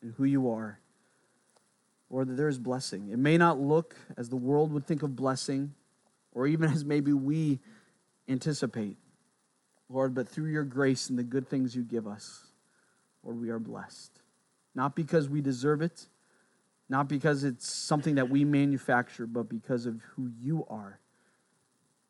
and 0.01 0.15
who 0.17 0.25
you 0.25 0.51
are, 0.51 0.79
Lord, 2.09 2.29
that 2.29 2.35
there 2.35 2.49
is 2.49 2.59
blessing. 2.59 3.11
It 3.11 3.19
may 3.19 3.37
not 3.37 3.61
look 3.61 3.95
as 4.17 4.29
the 4.29 4.37
world 4.37 4.73
would 4.73 4.87
think 4.87 5.03
of 5.03 5.15
blessing, 5.15 5.75
or 6.33 6.47
even 6.47 6.71
as 6.71 6.85
maybe 6.85 7.13
we 7.13 7.61
anticipate. 8.29 8.97
Lord, 9.89 10.15
but 10.15 10.29
through 10.29 10.51
your 10.51 10.65
grace 10.65 11.11
and 11.11 11.19
the 11.19 11.25
good 11.25 11.49
things 11.49 11.75
you 11.75 11.83
give 11.83 12.07
us, 12.07 12.47
Lord, 13.23 13.41
we 13.41 13.51
are 13.51 13.59
blessed. 13.59 14.13
Not 14.75 14.97
because 14.97 15.29
we 15.29 15.41
deserve 15.41 15.83
it, 15.83 16.07
not 16.89 17.09
because 17.09 17.45
it's 17.45 17.71
something 17.71 18.15
that 18.15 18.31
we 18.31 18.45
manufacture, 18.45 19.27
but 19.27 19.49
because 19.49 19.87
of 19.87 20.01
who 20.15 20.31
you 20.41 20.65
are, 20.71 21.01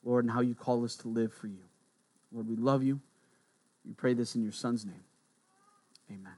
Lord, 0.04 0.24
and 0.24 0.32
how 0.32 0.40
you 0.40 0.54
call 0.54 0.84
us 0.84 0.96
to 0.96 1.08
live 1.08 1.32
for 1.32 1.46
you. 1.46 1.64
Lord, 2.32 2.48
we 2.48 2.56
love 2.56 2.82
you. 2.82 3.00
We 3.84 3.92
pray 3.92 4.14
this 4.14 4.34
in 4.34 4.42
your 4.42 4.52
Son's 4.52 4.84
name. 4.84 5.04
Amen. 6.10 6.34